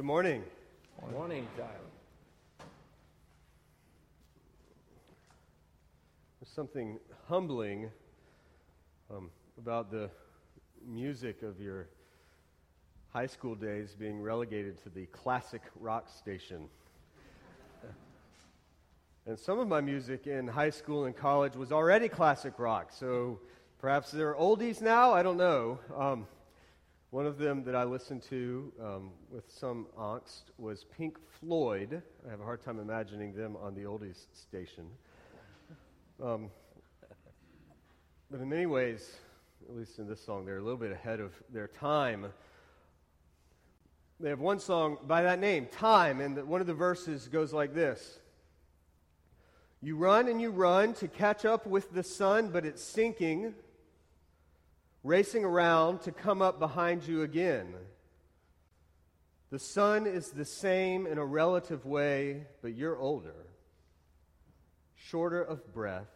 Good 0.00 0.06
morning. 0.06 0.42
Good 0.98 1.12
morning, 1.12 1.46
Tyler. 1.58 1.68
There's 6.40 6.48
something 6.48 6.98
humbling 7.28 7.90
um, 9.14 9.28
about 9.58 9.90
the 9.90 10.08
music 10.88 11.42
of 11.42 11.60
your 11.60 11.86
high 13.12 13.26
school 13.26 13.54
days 13.54 13.94
being 13.94 14.22
relegated 14.22 14.82
to 14.84 14.88
the 14.88 15.04
classic 15.04 15.60
rock 15.78 16.08
station. 16.08 16.66
and 19.26 19.38
some 19.38 19.58
of 19.58 19.68
my 19.68 19.82
music 19.82 20.26
in 20.26 20.48
high 20.48 20.70
school 20.70 21.04
and 21.04 21.14
college 21.14 21.56
was 21.56 21.72
already 21.72 22.08
classic 22.08 22.54
rock, 22.58 22.90
so 22.90 23.38
perhaps 23.78 24.10
they're 24.10 24.32
oldies 24.32 24.80
now, 24.80 25.12
I 25.12 25.22
don't 25.22 25.36
know. 25.36 25.78
Um, 25.94 26.26
one 27.10 27.26
of 27.26 27.38
them 27.38 27.64
that 27.64 27.74
I 27.74 27.82
listened 27.82 28.22
to 28.30 28.72
um, 28.80 29.10
with 29.32 29.50
some 29.50 29.86
angst 29.98 30.52
was 30.58 30.84
Pink 30.96 31.18
Floyd. 31.40 32.02
I 32.24 32.30
have 32.30 32.40
a 32.40 32.44
hard 32.44 32.62
time 32.62 32.78
imagining 32.78 33.34
them 33.34 33.56
on 33.56 33.74
the 33.74 33.82
oldies 33.82 34.26
station. 34.32 34.86
Um, 36.22 36.50
but 38.30 38.40
in 38.40 38.48
many 38.48 38.66
ways, 38.66 39.16
at 39.68 39.74
least 39.74 39.98
in 39.98 40.06
this 40.06 40.24
song, 40.24 40.44
they're 40.44 40.58
a 40.58 40.62
little 40.62 40.78
bit 40.78 40.92
ahead 40.92 41.18
of 41.18 41.32
their 41.52 41.66
time. 41.66 42.26
They 44.20 44.28
have 44.28 44.38
one 44.38 44.60
song 44.60 44.98
by 45.04 45.22
that 45.22 45.40
name, 45.40 45.66
Time, 45.66 46.20
and 46.20 46.46
one 46.46 46.60
of 46.60 46.68
the 46.68 46.74
verses 46.74 47.26
goes 47.26 47.52
like 47.52 47.74
this 47.74 48.20
You 49.80 49.96
run 49.96 50.28
and 50.28 50.40
you 50.40 50.50
run 50.50 50.94
to 50.94 51.08
catch 51.08 51.44
up 51.44 51.66
with 51.66 51.92
the 51.92 52.04
sun, 52.04 52.50
but 52.50 52.64
it's 52.64 52.84
sinking 52.84 53.54
racing 55.02 55.44
around 55.44 56.02
to 56.02 56.12
come 56.12 56.42
up 56.42 56.58
behind 56.58 57.06
you 57.06 57.22
again. 57.22 57.74
The 59.50 59.58
sun 59.58 60.06
is 60.06 60.30
the 60.30 60.44
same 60.44 61.06
in 61.06 61.18
a 61.18 61.24
relative 61.24 61.84
way, 61.84 62.46
but 62.62 62.74
you're 62.74 62.98
older, 62.98 63.46
shorter 64.94 65.42
of 65.42 65.72
breath, 65.72 66.10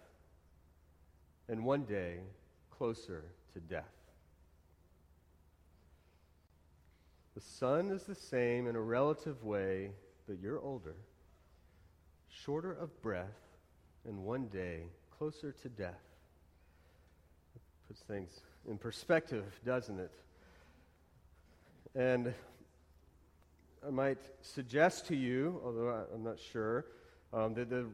and 1.49 1.65
one 1.65 1.85
day 1.85 2.19
closer 2.71 3.25
to 3.55 3.61
death. 3.61 3.85
The 7.35 7.41
sun 7.41 7.91
is 7.91 8.05
the 8.05 8.15
same 8.15 8.69
in 8.69 8.77
a 8.77 8.81
relative 8.81 9.43
way, 9.43 9.91
but 10.29 10.39
you're 10.41 10.61
older, 10.61 10.95
shorter 12.29 12.73
of 12.73 13.03
breath, 13.03 13.27
and 14.07 14.25
one 14.25 14.47
day 14.47 14.85
closer 15.19 15.51
to 15.63 15.69
death. 15.69 16.14
Puts 17.89 18.01
things 18.03 18.41
in 18.69 18.79
perspective, 18.79 19.45
doesn't 19.65 19.99
it? 19.99 20.13
And 21.95 22.35
I 23.87 23.91
might 23.91 24.19
suggest 24.41 25.07
to 25.09 25.17
you, 25.17 25.61
although 25.65 26.07
I'm 26.13 26.25
not 26.25 26.39
sure, 26.39 26.87
um, 27.33 27.55
that 27.55 27.69
the 27.69 27.87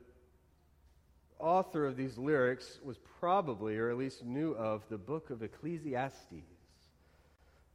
author 1.40 1.86
of 1.86 1.96
these 1.96 2.16
lyrics 2.16 2.78
was 2.84 2.98
probably, 3.18 3.76
or 3.76 3.90
at 3.90 3.96
least 3.96 4.24
knew 4.24 4.52
of, 4.52 4.84
the 4.88 4.98
book 4.98 5.30
of 5.30 5.42
Ecclesiastes. 5.42 6.44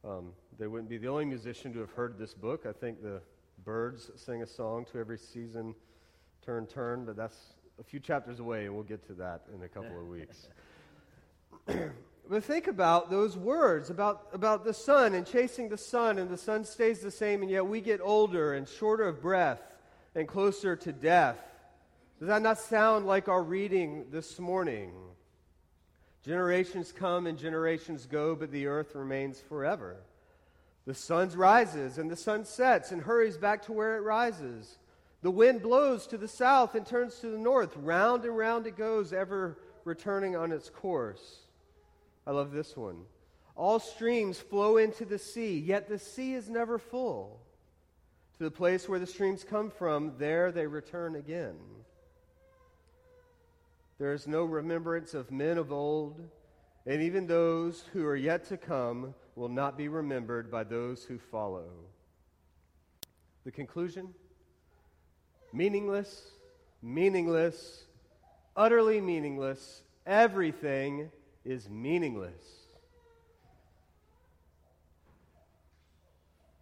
Um, 0.04 0.32
they 0.58 0.66
wouldn't 0.66 0.88
be 0.88 0.98
the 0.98 1.08
only 1.08 1.24
musician 1.24 1.72
to 1.74 1.80
have 1.80 1.90
heard 1.90 2.18
this 2.18 2.32
book. 2.32 2.64
I 2.66 2.72
think 2.72 3.02
the 3.02 3.20
Byrds 3.64 4.10
sing 4.16 4.42
a 4.42 4.46
song 4.46 4.86
to 4.92 4.98
every 4.98 5.18
season, 5.18 5.74
turn, 6.44 6.66
turn, 6.66 7.04
but 7.04 7.16
that's 7.16 7.54
a 7.78 7.82
few 7.82 8.00
chapters 8.00 8.40
away, 8.40 8.66
and 8.66 8.74
we'll 8.74 8.84
get 8.84 9.06
to 9.08 9.14
that 9.14 9.42
in 9.54 9.62
a 9.62 9.68
couple 9.68 10.00
of 10.00 10.06
weeks. 10.06 10.48
But 12.28 12.42
think 12.42 12.66
about 12.66 13.08
those 13.08 13.36
words 13.36 13.88
about, 13.88 14.28
about 14.32 14.64
the 14.64 14.74
sun 14.74 15.14
and 15.14 15.24
chasing 15.24 15.68
the 15.68 15.78
sun, 15.78 16.18
and 16.18 16.28
the 16.28 16.36
sun 16.36 16.64
stays 16.64 17.00
the 17.00 17.10
same, 17.10 17.42
and 17.42 17.50
yet 17.50 17.66
we 17.66 17.80
get 17.80 18.00
older 18.02 18.54
and 18.54 18.68
shorter 18.68 19.04
of 19.04 19.22
breath 19.22 19.62
and 20.14 20.26
closer 20.26 20.74
to 20.74 20.92
death. 20.92 21.38
Does 22.18 22.28
that 22.28 22.42
not 22.42 22.58
sound 22.58 23.06
like 23.06 23.28
our 23.28 23.42
reading 23.42 24.06
this 24.10 24.40
morning? 24.40 24.92
Generations 26.24 26.90
come 26.90 27.28
and 27.28 27.38
generations 27.38 28.06
go, 28.06 28.34
but 28.34 28.50
the 28.50 28.66
earth 28.66 28.96
remains 28.96 29.38
forever. 29.38 29.96
The 30.84 30.94
sun 30.94 31.30
rises 31.30 31.98
and 31.98 32.10
the 32.10 32.16
sun 32.16 32.44
sets 32.44 32.90
and 32.90 33.02
hurries 33.02 33.36
back 33.36 33.62
to 33.66 33.72
where 33.72 33.96
it 33.96 34.00
rises. 34.00 34.78
The 35.22 35.30
wind 35.30 35.62
blows 35.62 36.08
to 36.08 36.18
the 36.18 36.26
south 36.26 36.74
and 36.74 36.84
turns 36.84 37.20
to 37.20 37.28
the 37.28 37.38
north. 37.38 37.76
Round 37.76 38.24
and 38.24 38.36
round 38.36 38.66
it 38.66 38.76
goes, 38.76 39.12
ever 39.12 39.58
returning 39.84 40.34
on 40.34 40.50
its 40.50 40.68
course. 40.68 41.45
I 42.26 42.32
love 42.32 42.52
this 42.52 42.76
one. 42.76 43.02
All 43.54 43.78
streams 43.78 44.38
flow 44.38 44.76
into 44.76 45.04
the 45.04 45.18
sea, 45.18 45.58
yet 45.58 45.88
the 45.88 45.98
sea 45.98 46.34
is 46.34 46.48
never 46.48 46.78
full. 46.78 47.40
To 48.38 48.44
the 48.44 48.50
place 48.50 48.88
where 48.88 48.98
the 48.98 49.06
streams 49.06 49.44
come 49.44 49.70
from, 49.70 50.12
there 50.18 50.52
they 50.52 50.66
return 50.66 51.16
again. 51.16 51.56
There 53.98 54.12
is 54.12 54.26
no 54.26 54.44
remembrance 54.44 55.14
of 55.14 55.30
men 55.30 55.56
of 55.56 55.72
old, 55.72 56.20
and 56.84 57.00
even 57.00 57.26
those 57.26 57.84
who 57.92 58.04
are 58.04 58.16
yet 58.16 58.44
to 58.48 58.58
come 58.58 59.14
will 59.36 59.48
not 59.48 59.78
be 59.78 59.88
remembered 59.88 60.50
by 60.50 60.64
those 60.64 61.02
who 61.04 61.18
follow. 61.18 61.70
The 63.44 63.52
conclusion 63.52 64.08
meaningless, 65.52 66.32
meaningless, 66.82 67.84
utterly 68.54 69.00
meaningless, 69.00 69.82
everything 70.04 71.10
is 71.46 71.70
meaningless. 71.70 72.66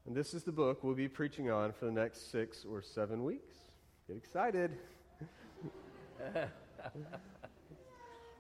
And 0.06 0.15
this 0.15 0.34
is 0.34 0.43
the 0.43 0.53
book 0.53 0.84
we'll 0.84 0.95
be 0.95 1.09
preaching 1.09 1.50
on 1.50 1.72
for 1.72 1.87
the 1.87 1.93
next 1.93 2.31
six 2.31 2.67
or 2.71 2.83
seven 2.83 3.25
weeks. 3.25 3.55
Get 4.06 4.19
excited. 4.19 4.73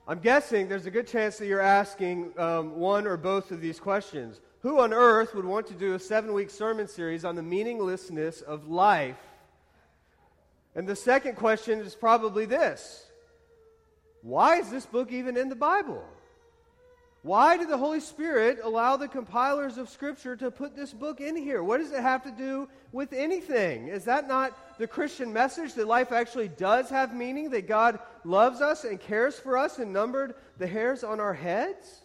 I'm 0.06 0.18
guessing 0.18 0.68
there's 0.68 0.84
a 0.84 0.90
good 0.90 1.06
chance 1.06 1.38
that 1.38 1.46
you're 1.46 1.62
asking 1.62 2.38
um, 2.38 2.76
one 2.76 3.06
or 3.06 3.16
both 3.16 3.50
of 3.50 3.62
these 3.62 3.80
questions. 3.80 4.42
Who 4.60 4.80
on 4.80 4.92
earth 4.92 5.34
would 5.34 5.46
want 5.46 5.66
to 5.68 5.74
do 5.74 5.94
a 5.94 5.98
seven 5.98 6.34
week 6.34 6.50
sermon 6.50 6.86
series 6.86 7.24
on 7.24 7.36
the 7.36 7.42
meaninglessness 7.42 8.42
of 8.42 8.68
life? 8.68 9.16
And 10.74 10.86
the 10.86 10.96
second 10.96 11.36
question 11.36 11.80
is 11.80 11.94
probably 11.94 12.44
this 12.44 13.06
Why 14.20 14.56
is 14.56 14.70
this 14.70 14.84
book 14.84 15.10
even 15.10 15.38
in 15.38 15.48
the 15.48 15.56
Bible? 15.56 16.04
Why 17.24 17.56
did 17.56 17.70
the 17.70 17.78
Holy 17.78 18.00
Spirit 18.00 18.58
allow 18.62 18.98
the 18.98 19.08
compilers 19.08 19.78
of 19.78 19.88
Scripture 19.88 20.36
to 20.36 20.50
put 20.50 20.76
this 20.76 20.92
book 20.92 21.22
in 21.22 21.34
here? 21.34 21.64
What 21.64 21.80
does 21.80 21.90
it 21.90 22.02
have 22.02 22.22
to 22.24 22.30
do 22.30 22.68
with 22.92 23.14
anything? 23.14 23.88
Is 23.88 24.04
that 24.04 24.28
not 24.28 24.78
the 24.78 24.86
Christian 24.86 25.32
message 25.32 25.72
that 25.72 25.86
life 25.86 26.12
actually 26.12 26.48
does 26.48 26.90
have 26.90 27.16
meaning, 27.16 27.48
that 27.48 27.66
God 27.66 27.98
loves 28.24 28.60
us 28.60 28.84
and 28.84 29.00
cares 29.00 29.38
for 29.38 29.56
us 29.56 29.78
and 29.78 29.90
numbered 29.90 30.34
the 30.58 30.66
hairs 30.66 31.02
on 31.02 31.18
our 31.18 31.32
heads? 31.32 32.02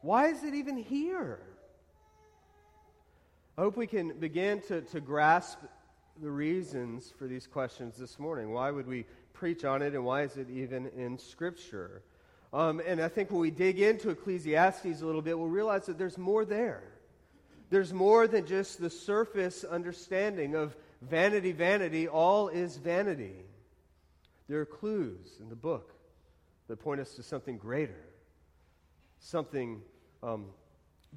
Why 0.00 0.28
is 0.28 0.42
it 0.42 0.54
even 0.54 0.78
here? 0.78 1.40
I 3.58 3.60
hope 3.60 3.76
we 3.76 3.86
can 3.86 4.18
begin 4.18 4.62
to, 4.68 4.80
to 4.80 5.00
grasp 5.00 5.58
the 6.22 6.30
reasons 6.30 7.12
for 7.18 7.26
these 7.26 7.46
questions 7.46 7.98
this 7.98 8.18
morning. 8.18 8.54
Why 8.54 8.70
would 8.70 8.86
we 8.86 9.04
preach 9.34 9.66
on 9.66 9.82
it, 9.82 9.92
and 9.92 10.02
why 10.02 10.22
is 10.22 10.38
it 10.38 10.48
even 10.48 10.86
in 10.96 11.18
Scripture? 11.18 12.00
Um, 12.54 12.80
and 12.86 13.00
I 13.00 13.08
think 13.08 13.32
when 13.32 13.40
we 13.40 13.50
dig 13.50 13.80
into 13.80 14.10
Ecclesiastes 14.10 14.84
a 15.02 15.04
little 15.04 15.22
bit, 15.22 15.36
we'll 15.36 15.48
realize 15.48 15.86
that 15.86 15.98
there's 15.98 16.16
more 16.16 16.44
there. 16.44 16.84
There's 17.68 17.92
more 17.92 18.28
than 18.28 18.46
just 18.46 18.80
the 18.80 18.90
surface 18.90 19.64
understanding 19.64 20.54
of 20.54 20.76
vanity, 21.02 21.50
vanity, 21.50 22.06
all 22.06 22.46
is 22.46 22.76
vanity. 22.76 23.34
There 24.48 24.60
are 24.60 24.66
clues 24.66 25.38
in 25.40 25.48
the 25.48 25.56
book 25.56 25.94
that 26.68 26.76
point 26.76 27.00
us 27.00 27.14
to 27.14 27.24
something 27.24 27.58
greater, 27.58 28.04
something 29.18 29.82
um, 30.22 30.46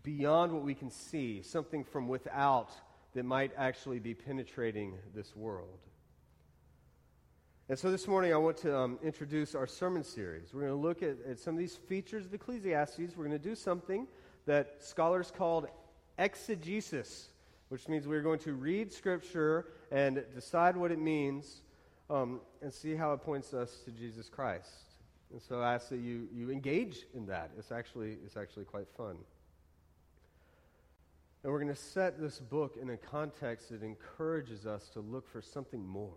beyond 0.01 0.51
what 0.51 0.63
we 0.63 0.73
can 0.73 0.89
see, 0.89 1.43
something 1.43 1.83
from 1.83 2.07
without 2.07 2.71
that 3.13 3.25
might 3.25 3.51
actually 3.55 3.99
be 3.99 4.15
penetrating 4.15 4.95
this 5.13 5.35
world. 5.35 5.77
And 7.69 7.77
so 7.77 7.91
this 7.91 8.07
morning 8.07 8.33
I 8.33 8.37
want 8.37 8.55
to 8.59 8.77
um, 8.77 8.97
introduce 9.03 9.53
our 9.53 9.67
sermon 9.67 10.01
series. 10.01 10.53
We're 10.53 10.61
going 10.61 10.71
to 10.71 10.77
look 10.77 11.03
at, 11.03 11.17
at, 11.29 11.37
some 11.37 11.53
of 11.53 11.59
these 11.59 11.75
features 11.75 12.25
of 12.25 12.33
Ecclesiastes. 12.33 13.17
We're 13.17 13.25
going 13.25 13.31
to 13.31 13.37
do 13.37 13.55
something 13.55 14.07
that 14.45 14.75
scholars 14.79 15.33
called 15.35 15.67
exegesis, 16.17 17.27
which 17.67 17.89
means 17.89 18.07
we're 18.07 18.21
going 18.21 18.39
to 18.39 18.53
read 18.53 18.93
Scripture 18.93 19.65
and 19.91 20.23
decide 20.33 20.77
what 20.77 20.91
it 20.91 20.99
means 20.99 21.59
um, 22.09 22.39
and 22.61 22.73
see 22.73 22.95
how 22.95 23.11
it 23.11 23.17
points 23.17 23.53
us 23.53 23.79
to 23.83 23.91
Jesus 23.91 24.29
Christ. 24.29 24.71
And 25.33 25.41
so 25.41 25.59
I 25.59 25.73
ask 25.73 25.89
that 25.89 25.99
you, 25.99 26.29
you 26.33 26.51
engage 26.51 26.99
in 27.13 27.25
that. 27.25 27.51
It's 27.57 27.73
actually, 27.73 28.17
it's 28.23 28.37
actually 28.37 28.63
quite 28.63 28.87
fun. 28.95 29.17
And 31.43 31.51
we're 31.51 31.59
going 31.59 31.75
to 31.75 31.81
set 31.81 32.17
this 32.17 32.39
book 32.39 32.77
in 32.81 32.91
a 32.91 32.97
context 32.97 33.71
that 33.71 33.83
encourages 33.83 34.65
us 34.65 34.87
to 34.93 35.01
look 35.01 35.27
for 35.27 35.41
something 35.41 35.85
more 35.85 36.13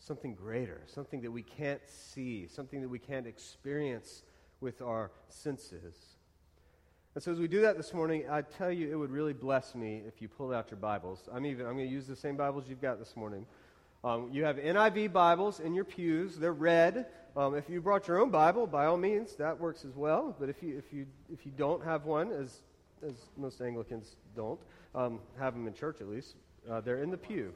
something 0.00 0.34
greater, 0.34 0.80
something 0.86 1.20
that 1.22 1.30
we 1.30 1.42
can't 1.42 1.80
see, 1.86 2.48
something 2.48 2.80
that 2.80 2.88
we 2.88 2.98
can't 2.98 3.26
experience 3.26 4.22
with 4.60 4.82
our 4.82 5.10
senses. 5.28 5.94
And 7.14 7.22
so 7.22 7.32
as 7.32 7.38
we 7.38 7.48
do 7.48 7.60
that 7.62 7.76
this 7.76 7.92
morning, 7.92 8.24
I 8.30 8.42
tell 8.42 8.72
you, 8.72 8.90
it 8.90 8.94
would 8.94 9.10
really 9.10 9.32
bless 9.32 9.74
me 9.74 10.02
if 10.06 10.22
you 10.22 10.28
pulled 10.28 10.52
out 10.52 10.70
your 10.70 10.78
Bibles. 10.78 11.28
I'm 11.32 11.44
even 11.44 11.66
I'm 11.66 11.74
going 11.74 11.88
to 11.88 11.92
use 11.92 12.06
the 12.06 12.16
same 12.16 12.36
Bibles 12.36 12.64
you've 12.68 12.80
got 12.80 12.98
this 12.98 13.16
morning. 13.16 13.46
Um, 14.02 14.30
you 14.32 14.44
have 14.44 14.56
NIV 14.56 15.12
Bibles 15.12 15.60
in 15.60 15.74
your 15.74 15.84
pews. 15.84 16.36
They're 16.36 16.52
red. 16.52 17.06
Um, 17.36 17.54
if 17.54 17.68
you 17.68 17.80
brought 17.80 18.08
your 18.08 18.20
own 18.20 18.30
Bible, 18.30 18.66
by 18.66 18.86
all 18.86 18.96
means, 18.96 19.36
that 19.36 19.58
works 19.60 19.84
as 19.84 19.94
well. 19.94 20.34
But 20.38 20.48
if 20.48 20.62
you 20.62 20.78
if 20.78 20.92
you 20.92 21.06
if 21.32 21.44
you 21.44 21.52
don't 21.56 21.84
have 21.84 22.06
one, 22.06 22.32
as 22.32 22.62
as 23.06 23.14
most 23.36 23.60
Anglicans 23.60 24.16
don't 24.34 24.60
um, 24.94 25.20
have 25.38 25.54
them 25.54 25.66
in 25.66 25.74
church 25.74 26.00
at 26.00 26.08
least, 26.08 26.36
uh, 26.70 26.80
they're 26.80 27.02
in 27.02 27.10
the 27.10 27.18
pew. 27.18 27.52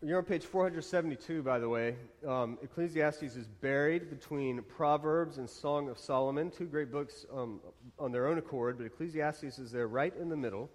You're 0.00 0.18
on 0.18 0.24
page 0.24 0.44
472, 0.44 1.42
by 1.42 1.58
the 1.58 1.68
way. 1.68 1.96
Um, 2.24 2.56
Ecclesiastes 2.62 3.34
is 3.34 3.48
buried 3.48 4.08
between 4.08 4.62
Proverbs 4.62 5.38
and 5.38 5.50
Song 5.50 5.88
of 5.88 5.98
Solomon, 5.98 6.52
two 6.52 6.66
great 6.66 6.92
books 6.92 7.26
um, 7.34 7.58
on 7.98 8.12
their 8.12 8.28
own 8.28 8.38
accord, 8.38 8.78
but 8.78 8.86
Ecclesiastes 8.86 9.58
is 9.58 9.72
there 9.72 9.88
right 9.88 10.14
in 10.16 10.28
the 10.28 10.36
middle, 10.36 10.70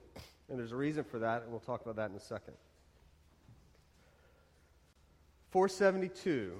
and 0.50 0.60
there's 0.60 0.74
a 0.74 0.76
reason 0.76 1.06
for 1.06 1.20
that, 1.20 1.44
and 1.44 1.52
we'll 1.52 1.62
talk 1.62 1.84
about 1.84 1.96
that 1.96 2.10
in 2.10 2.18
a 2.18 2.20
second. 2.20 2.54
472. 5.52 6.52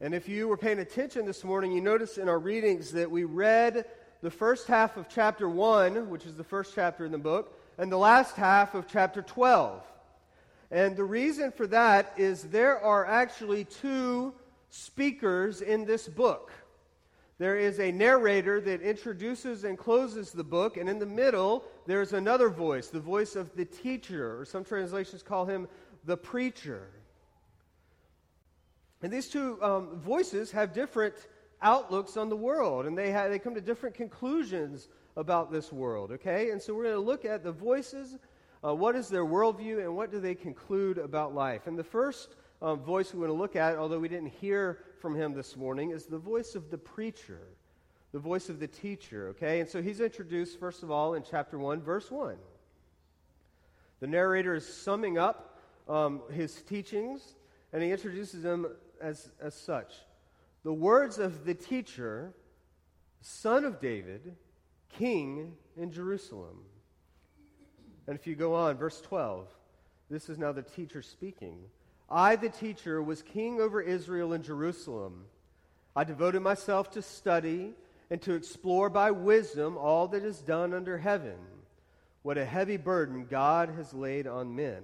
And 0.00 0.14
if 0.14 0.28
you 0.28 0.46
were 0.46 0.56
paying 0.56 0.78
attention 0.78 1.26
this 1.26 1.42
morning, 1.42 1.72
you 1.72 1.80
notice 1.80 2.16
in 2.16 2.28
our 2.28 2.38
readings 2.38 2.92
that 2.92 3.10
we 3.10 3.24
read 3.24 3.86
the 4.22 4.30
first 4.30 4.68
half 4.68 4.96
of 4.96 5.08
chapter 5.08 5.48
1, 5.48 6.08
which 6.08 6.26
is 6.26 6.36
the 6.36 6.44
first 6.44 6.76
chapter 6.76 7.04
in 7.04 7.10
the 7.10 7.18
book, 7.18 7.60
and 7.76 7.90
the 7.90 7.98
last 7.98 8.36
half 8.36 8.76
of 8.76 8.86
chapter 8.86 9.20
12. 9.20 9.82
And 10.70 10.96
the 10.96 11.04
reason 11.04 11.52
for 11.52 11.66
that 11.68 12.12
is 12.16 12.44
there 12.44 12.80
are 12.80 13.06
actually 13.06 13.64
two 13.64 14.34
speakers 14.70 15.60
in 15.60 15.84
this 15.84 16.08
book. 16.08 16.52
There 17.38 17.56
is 17.56 17.80
a 17.80 17.92
narrator 17.92 18.60
that 18.62 18.80
introduces 18.80 19.64
and 19.64 19.76
closes 19.76 20.32
the 20.32 20.42
book, 20.42 20.78
and 20.78 20.88
in 20.88 20.98
the 20.98 21.06
middle, 21.06 21.64
there's 21.86 22.14
another 22.14 22.48
voice, 22.48 22.88
the 22.88 22.98
voice 22.98 23.36
of 23.36 23.54
the 23.54 23.66
teacher, 23.66 24.40
or 24.40 24.44
some 24.46 24.64
translations 24.64 25.22
call 25.22 25.44
him 25.44 25.68
the 26.04 26.16
preacher. 26.16 26.88
And 29.02 29.12
these 29.12 29.28
two 29.28 29.62
um, 29.62 30.00
voices 30.00 30.50
have 30.52 30.72
different 30.72 31.14
outlooks 31.60 32.16
on 32.16 32.30
the 32.30 32.36
world, 32.36 32.86
and 32.86 32.96
they, 32.96 33.10
have, 33.10 33.30
they 33.30 33.38
come 33.38 33.54
to 33.54 33.60
different 33.60 33.94
conclusions 33.94 34.88
about 35.16 35.52
this 35.52 35.70
world, 35.70 36.12
okay? 36.12 36.50
And 36.50 36.60
so 36.60 36.74
we're 36.74 36.84
going 36.84 36.94
to 36.94 37.00
look 37.00 37.26
at 37.26 37.44
the 37.44 37.52
voices 37.52 38.16
uh, 38.64 38.74
what 38.74 38.96
is 38.96 39.08
their 39.08 39.24
worldview 39.24 39.80
and 39.80 39.94
what 39.94 40.10
do 40.10 40.20
they 40.20 40.34
conclude 40.34 40.98
about 40.98 41.34
life? 41.34 41.66
And 41.66 41.78
the 41.78 41.84
first 41.84 42.36
um, 42.62 42.80
voice 42.80 43.12
we 43.12 43.20
want 43.20 43.30
to 43.30 43.36
look 43.36 43.56
at, 43.56 43.76
although 43.76 43.98
we 43.98 44.08
didn't 44.08 44.32
hear 44.40 44.78
from 45.00 45.14
him 45.14 45.34
this 45.34 45.56
morning, 45.56 45.90
is 45.90 46.06
the 46.06 46.18
voice 46.18 46.54
of 46.54 46.70
the 46.70 46.78
preacher, 46.78 47.40
the 48.12 48.18
voice 48.18 48.48
of 48.48 48.58
the 48.58 48.66
teacher, 48.66 49.28
okay? 49.28 49.60
And 49.60 49.68
so 49.68 49.82
he's 49.82 50.00
introduced, 50.00 50.58
first 50.58 50.82
of 50.82 50.90
all, 50.90 51.14
in 51.14 51.22
chapter 51.22 51.58
1, 51.58 51.82
verse 51.82 52.10
1. 52.10 52.36
The 54.00 54.06
narrator 54.06 54.54
is 54.54 54.66
summing 54.66 55.18
up 55.18 55.58
um, 55.88 56.22
his 56.32 56.62
teachings, 56.62 57.36
and 57.72 57.82
he 57.82 57.90
introduces 57.90 58.42
them 58.42 58.66
as, 59.00 59.30
as 59.40 59.54
such. 59.54 59.92
The 60.64 60.72
words 60.72 61.18
of 61.18 61.44
the 61.44 61.54
teacher, 61.54 62.32
son 63.20 63.64
of 63.64 63.80
David, 63.80 64.34
king 64.98 65.54
in 65.76 65.92
Jerusalem. 65.92 66.64
And 68.06 68.16
if 68.16 68.26
you 68.26 68.34
go 68.34 68.54
on, 68.54 68.76
verse 68.76 69.00
12, 69.00 69.46
this 70.10 70.28
is 70.28 70.38
now 70.38 70.52
the 70.52 70.62
teacher 70.62 71.02
speaking. 71.02 71.58
I, 72.08 72.36
the 72.36 72.48
teacher, 72.48 73.02
was 73.02 73.22
king 73.22 73.60
over 73.60 73.80
Israel 73.80 74.32
and 74.32 74.44
Jerusalem. 74.44 75.24
I 75.94 76.04
devoted 76.04 76.40
myself 76.40 76.90
to 76.92 77.02
study 77.02 77.74
and 78.10 78.22
to 78.22 78.34
explore 78.34 78.88
by 78.88 79.10
wisdom 79.10 79.76
all 79.76 80.06
that 80.08 80.22
is 80.22 80.38
done 80.38 80.72
under 80.72 80.98
heaven. 80.98 81.38
What 82.22 82.38
a 82.38 82.44
heavy 82.44 82.76
burden 82.76 83.26
God 83.28 83.70
has 83.70 83.92
laid 83.92 84.26
on 84.26 84.54
men. 84.54 84.82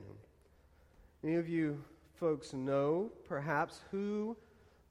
Any 1.22 1.36
of 1.36 1.48
you 1.48 1.84
folks 2.14 2.52
know, 2.52 3.10
perhaps, 3.28 3.80
who 3.90 4.36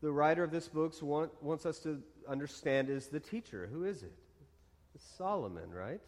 the 0.01 0.11
writer 0.11 0.43
of 0.43 0.51
this 0.51 0.67
book 0.67 0.93
want, 1.01 1.31
wants 1.41 1.65
us 1.65 1.79
to 1.79 2.01
understand 2.27 2.89
is 2.89 3.07
the 3.07 3.19
teacher? 3.19 3.69
Who 3.71 3.85
is 3.85 4.03
it? 4.03 4.13
It's 4.95 5.05
Solomon, 5.17 5.71
right? 5.73 6.01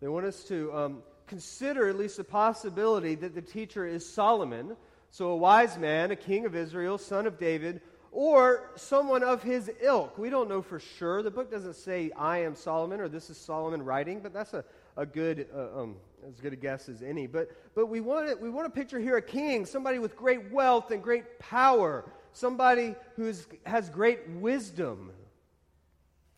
They 0.00 0.08
want 0.08 0.24
us 0.24 0.44
to 0.44 0.72
um, 0.74 1.02
consider 1.26 1.88
at 1.88 1.96
least 1.96 2.16
the 2.16 2.24
possibility 2.24 3.14
that 3.16 3.34
the 3.34 3.42
teacher 3.42 3.86
is 3.86 4.08
Solomon, 4.08 4.76
so 5.10 5.28
a 5.28 5.36
wise 5.36 5.76
man, 5.76 6.10
a 6.10 6.16
king 6.16 6.46
of 6.46 6.54
Israel, 6.54 6.96
son 6.96 7.26
of 7.26 7.38
David, 7.38 7.82
or 8.12 8.70
someone 8.76 9.22
of 9.22 9.42
his 9.42 9.70
ilk. 9.80 10.16
We 10.18 10.30
don't 10.30 10.48
know 10.48 10.62
for 10.62 10.80
sure. 10.80 11.22
The 11.22 11.30
book 11.30 11.50
doesn't 11.50 11.76
say, 11.76 12.10
I 12.16 12.38
am 12.38 12.54
Solomon, 12.54 13.00
or 13.00 13.08
this 13.08 13.28
is 13.30 13.36
Solomon 13.36 13.82
writing, 13.82 14.20
but 14.20 14.32
that's 14.32 14.54
a, 14.54 14.64
a 14.96 15.04
good, 15.04 15.46
uh, 15.54 15.82
um, 15.82 15.96
as 16.26 16.40
good 16.40 16.52
a 16.52 16.56
guess 16.56 16.88
as 16.88 17.02
any. 17.02 17.26
But, 17.26 17.50
but 17.74 17.86
we, 17.86 18.00
want 18.00 18.28
to, 18.28 18.36
we 18.36 18.48
want 18.48 18.72
to 18.72 18.80
picture 18.80 18.98
here 18.98 19.16
a 19.16 19.22
king, 19.22 19.66
somebody 19.66 19.98
with 19.98 20.16
great 20.16 20.50
wealth 20.50 20.90
and 20.90 21.02
great 21.02 21.38
power, 21.38 22.10
somebody 22.32 22.94
who 23.16 23.32
has 23.66 23.90
great 23.90 24.28
wisdom. 24.30 25.12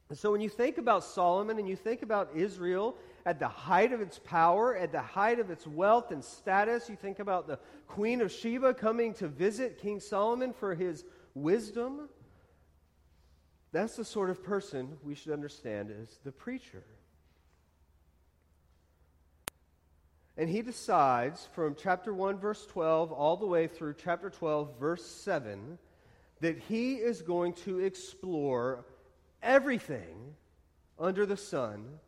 And 0.09 0.19
so 0.19 0.33
when 0.33 0.41
you 0.41 0.51
think 0.51 0.77
about 0.77 1.05
Solomon 1.05 1.59
and 1.59 1.69
you 1.69 1.77
think 1.77 2.03
about 2.03 2.31
Israel 2.35 2.97
at 3.25 3.39
the 3.39 3.49
height 3.49 3.93
of 3.93 4.01
its 4.01 4.19
power, 4.19 4.77
at 4.77 4.93
the 4.93 5.01
height 5.01 5.39
of 5.39 5.51
its 5.51 5.67
wealth 5.67 6.11
and 6.11 6.25
status. 6.25 6.89
You 6.89 6.97
think 6.97 7.19
about 7.19 7.47
the 7.47 7.59
Queen 7.87 8.21
of 8.21 8.33
Sheba 8.33 8.75
coming 8.75 9.15
to 9.15 9.29
visit 9.29 9.79
King 9.81 10.01
Solomon 10.01 10.53
for 10.53 10.75
his 10.75 11.05
wisdom. 11.35 12.09
That's 13.73 13.97
the 13.97 14.05
sort 14.05 14.31
of 14.31 14.43
person 14.43 14.99
we 15.03 15.15
should 15.15 15.33
understand 15.33 15.91
as 15.91 16.19
the 16.25 16.33
preacher. 16.33 16.85
And 20.37 20.49
he 20.49 20.63
decides 20.63 21.47
from 21.55 21.77
chapter 21.79 22.13
1, 22.13 22.39
verse 22.39 22.67
12, 22.67 23.13
all 23.13 23.37
the 23.37 23.47
way 23.47 23.67
through 23.67 23.95
chapter 24.03 24.31
12, 24.31 24.79
verse 24.81 25.05
7, 25.05 25.79
that 26.41 26.59
he 26.59 26.95
is 26.95 27.23
going 27.23 27.53
to 27.53 27.81
explore 27.81 28.85
everything 29.43 30.35
under 30.99 31.27
the 31.27 31.37
sun 31.37 31.99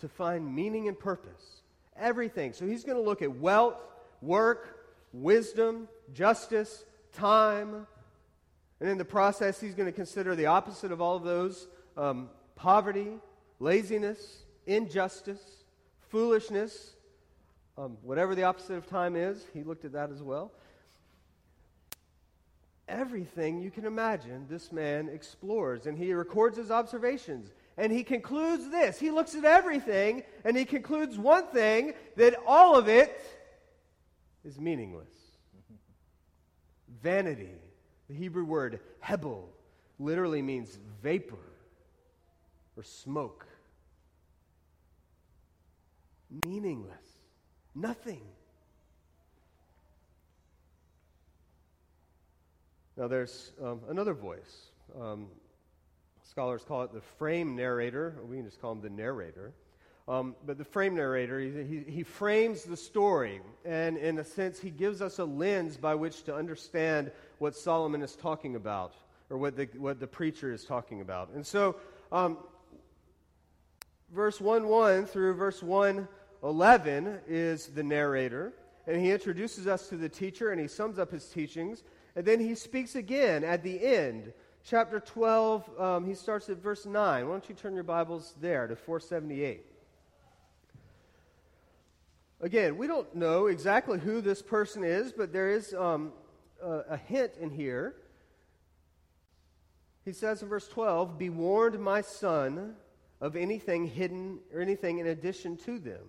to 0.00 0.08
find 0.08 0.54
meaning 0.54 0.88
and 0.88 0.98
purpose. 0.98 1.62
Everything. 1.96 2.52
So 2.52 2.66
he's 2.66 2.84
going 2.84 2.96
to 2.96 3.02
look 3.02 3.22
at 3.22 3.36
wealth, 3.36 3.80
work, 4.20 4.88
wisdom, 5.12 5.88
justice, 6.12 6.84
time. 7.12 7.86
And 8.80 8.88
in 8.88 8.98
the 8.98 9.04
process, 9.04 9.60
he's 9.60 9.74
going 9.74 9.88
to 9.88 9.92
consider 9.92 10.34
the 10.34 10.46
opposite 10.46 10.92
of 10.92 11.00
all 11.00 11.16
of 11.16 11.24
those 11.24 11.68
um, 11.96 12.30
poverty, 12.56 13.18
laziness, 13.58 14.44
injustice, 14.66 15.40
foolishness, 16.08 16.94
um, 17.76 17.96
whatever 18.02 18.34
the 18.34 18.44
opposite 18.44 18.74
of 18.74 18.86
time 18.86 19.16
is. 19.16 19.44
He 19.52 19.62
looked 19.62 19.84
at 19.84 19.92
that 19.92 20.10
as 20.10 20.22
well. 20.22 20.52
Everything 22.88 23.60
you 23.60 23.70
can 23.70 23.84
imagine, 23.84 24.46
this 24.48 24.72
man 24.72 25.08
explores, 25.08 25.86
and 25.86 25.96
he 25.96 26.12
records 26.12 26.56
his 26.56 26.70
observations 26.70 27.50
and 27.80 27.90
he 27.90 28.04
concludes 28.04 28.68
this. 28.68 29.00
He 29.00 29.10
looks 29.10 29.34
at 29.34 29.46
everything 29.46 30.22
and 30.44 30.54
he 30.54 30.66
concludes 30.66 31.16
one 31.16 31.46
thing 31.46 31.94
that 32.16 32.34
all 32.46 32.76
of 32.76 32.88
it 32.88 33.18
is 34.44 34.60
meaningless. 34.60 35.08
Vanity. 37.02 37.54
The 38.08 38.14
Hebrew 38.14 38.44
word 38.44 38.80
hebel 39.00 39.48
literally 39.98 40.42
means 40.42 40.78
vapor 41.02 41.38
or 42.76 42.82
smoke. 42.82 43.46
Meaningless. 46.44 46.92
Nothing. 47.74 48.20
Now, 52.98 53.08
there's 53.08 53.52
um, 53.62 53.80
another 53.88 54.12
voice. 54.12 54.70
Um, 55.00 55.28
Scholars 56.30 56.62
call 56.62 56.82
it 56.84 56.92
the 56.92 57.00
frame 57.00 57.56
narrator. 57.56 58.14
We 58.28 58.36
can 58.36 58.44
just 58.44 58.60
call 58.60 58.70
him 58.70 58.80
the 58.80 58.88
narrator. 58.88 59.52
Um, 60.06 60.36
but 60.46 60.58
the 60.58 60.64
frame 60.64 60.94
narrator, 60.94 61.40
he, 61.40 61.64
he, 61.64 61.92
he, 61.92 62.02
frames 62.04 62.62
the 62.62 62.76
story. 62.76 63.40
And 63.64 63.96
in 63.96 64.16
a 64.16 64.22
sense, 64.22 64.60
he 64.60 64.70
gives 64.70 65.02
us 65.02 65.18
a 65.18 65.24
lens 65.24 65.76
by 65.76 65.96
which 65.96 66.22
to 66.24 66.34
understand 66.34 67.10
what 67.38 67.56
Solomon 67.56 68.00
is 68.00 68.14
talking 68.14 68.54
about, 68.54 68.94
or 69.28 69.38
what 69.38 69.56
the, 69.56 69.68
what 69.76 69.98
the 69.98 70.06
preacher 70.06 70.52
is 70.52 70.64
talking 70.64 71.00
about. 71.00 71.30
And 71.34 71.44
so, 71.44 71.74
um, 72.12 72.38
verse 74.14 74.40
1 74.40 74.68
1 74.68 75.06
through 75.06 75.34
verse 75.34 75.64
1 75.64 76.06
11 76.44 77.18
is 77.26 77.66
the 77.66 77.82
narrator. 77.82 78.52
And 78.86 79.04
he 79.04 79.10
introduces 79.10 79.66
us 79.66 79.88
to 79.88 79.96
the 79.96 80.08
teacher 80.08 80.52
and 80.52 80.60
he 80.60 80.68
sums 80.68 81.00
up 81.00 81.10
his 81.10 81.26
teachings. 81.26 81.82
And 82.14 82.24
then 82.24 82.38
he 82.38 82.54
speaks 82.54 82.94
again 82.94 83.42
at 83.42 83.64
the 83.64 83.84
end 83.84 84.32
chapter 84.64 85.00
12, 85.00 85.80
um, 85.80 86.06
he 86.06 86.14
starts 86.14 86.48
at 86.48 86.58
verse 86.58 86.86
9. 86.86 87.26
Why 87.26 87.32
don't 87.32 87.48
you 87.48 87.54
turn 87.54 87.74
your 87.74 87.84
Bibles 87.84 88.34
there 88.40 88.66
to 88.66 88.76
478? 88.76 89.64
Again, 92.42 92.78
we 92.78 92.86
don't 92.86 93.14
know 93.14 93.46
exactly 93.46 93.98
who 93.98 94.20
this 94.20 94.40
person 94.40 94.82
is, 94.82 95.12
but 95.12 95.32
there 95.32 95.50
is 95.50 95.74
um, 95.74 96.12
a, 96.62 96.80
a 96.90 96.96
hint 96.96 97.32
in 97.38 97.50
here. 97.50 97.96
He 100.04 100.12
says 100.12 100.42
in 100.42 100.48
verse 100.48 100.66
12, 100.68 101.18
Be 101.18 101.28
warned, 101.28 101.78
my 101.78 102.00
son, 102.00 102.76
of 103.20 103.36
anything 103.36 103.86
hidden 103.86 104.38
or 104.54 104.60
anything 104.60 104.98
in 104.98 105.08
addition 105.08 105.56
to 105.58 105.78
them. 105.78 106.04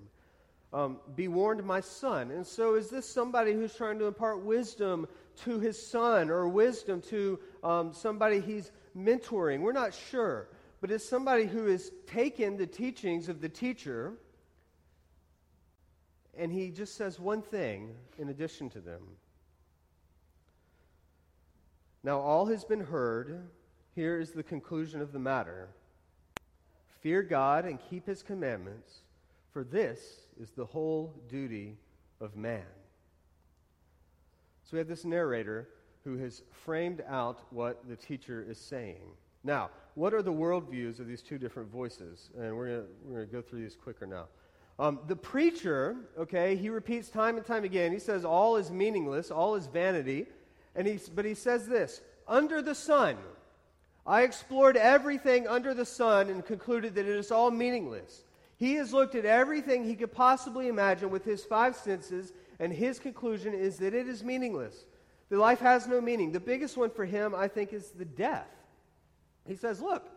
Um, 0.74 1.00
be 1.17 1.27
warned, 1.27 1.63
my 1.65 1.81
son. 1.81 2.31
And 2.31 2.48
so, 2.48 2.75
is 2.75 2.89
this 2.89 3.05
somebody 3.05 3.51
who's 3.51 3.75
trying 3.75 4.00
to 4.00 4.05
impart 4.05 4.41
wisdom 4.46 5.08
to 5.45 5.60
his 5.60 5.81
son 5.81 6.29
or 6.29 6.48
wisdom 6.48 7.01
to 7.10 7.39
um, 7.63 7.93
somebody 7.93 8.39
he's 8.39 8.71
mentoring? 8.98 9.62
We're 9.62 9.71
not 9.71 9.93
sure. 9.93 10.50
But 10.81 10.91
it's 10.91 11.07
somebody 11.07 11.45
who 11.45 11.67
has 11.67 11.91
taken 12.07 12.57
the 12.57 12.67
teachings 12.67 13.29
of 13.29 13.41
the 13.41 13.50
teacher 13.50 14.13
and 16.38 16.51
he 16.51 16.69
just 16.71 16.95
says 16.95 17.19
one 17.19 17.41
thing 17.41 17.93
in 18.17 18.29
addition 18.29 18.69
to 18.71 18.79
them. 18.79 19.01
Now, 22.03 22.19
all 22.19 22.48
has 22.48 22.63
been 22.63 22.79
heard. 22.79 23.48
Here 23.93 24.19
is 24.19 24.31
the 24.31 24.43
conclusion 24.43 25.01
of 25.01 25.12
the 25.12 25.19
matter 25.19 25.69
Fear 27.01 27.24
God 27.24 27.65
and 27.65 27.79
keep 27.89 28.05
his 28.05 28.21
commandments, 28.21 29.01
for 29.51 29.63
this 29.63 30.27
is 30.39 30.51
the 30.51 30.65
whole 30.65 31.15
duty 31.27 31.77
of 32.19 32.36
man. 32.36 32.63
So 34.71 34.75
we 34.75 34.79
have 34.79 34.87
this 34.87 35.03
narrator 35.03 35.67
who 36.05 36.17
has 36.19 36.43
framed 36.49 37.03
out 37.05 37.41
what 37.49 37.89
the 37.89 37.97
teacher 37.97 38.45
is 38.47 38.57
saying. 38.57 39.01
Now, 39.43 39.69
what 39.95 40.13
are 40.13 40.21
the 40.21 40.31
worldviews 40.31 41.01
of 41.01 41.07
these 41.07 41.21
two 41.21 41.37
different 41.37 41.69
voices? 41.69 42.29
And 42.39 42.55
we're 42.55 42.85
going 43.11 43.27
to 43.27 43.33
go 43.33 43.41
through 43.41 43.63
these 43.63 43.75
quicker 43.75 44.07
now. 44.07 44.27
Um, 44.79 44.99
the 45.09 45.15
preacher, 45.17 45.97
okay, 46.17 46.55
he 46.55 46.69
repeats 46.69 47.09
time 47.09 47.35
and 47.35 47.45
time 47.45 47.65
again. 47.65 47.91
He 47.91 47.99
says 47.99 48.23
all 48.23 48.55
is 48.55 48.71
meaningless, 48.71 49.29
all 49.29 49.55
is 49.55 49.67
vanity. 49.67 50.27
And 50.73 50.87
he, 50.87 51.01
but 51.13 51.25
he 51.25 51.33
says 51.33 51.67
this 51.67 51.99
under 52.25 52.61
the 52.61 52.73
sun. 52.73 53.17
I 54.07 54.21
explored 54.21 54.77
everything 54.77 55.49
under 55.49 55.73
the 55.73 55.85
sun 55.85 56.29
and 56.29 56.45
concluded 56.45 56.95
that 56.95 57.05
it 57.05 57.17
is 57.17 57.29
all 57.29 57.51
meaningless. 57.51 58.23
He 58.55 58.75
has 58.75 58.93
looked 58.93 59.15
at 59.15 59.25
everything 59.25 59.83
he 59.83 59.95
could 59.95 60.13
possibly 60.13 60.69
imagine 60.69 61.09
with 61.09 61.25
his 61.25 61.43
five 61.43 61.75
senses, 61.75 62.31
and 62.62 62.72
his 62.72 63.00
conclusion 63.00 63.56
is 63.56 63.77
that 63.77 63.96
it 63.96 64.08
is 64.08 64.24
meaningless. 64.24 64.86
The 65.30 65.38
life 65.38 65.60
has 65.62 65.88
no 65.88 66.00
meaning. 66.00 66.32
The 66.32 66.39
biggest 66.39 66.77
one 66.77 66.91
for 66.91 67.06
him, 67.06 67.34
I 67.34 67.48
think, 67.48 67.74
is 67.74 67.89
the 67.89 68.06
death. 68.06 68.48
He 69.48 69.56
says, 69.56 69.82
Look, 69.82 70.08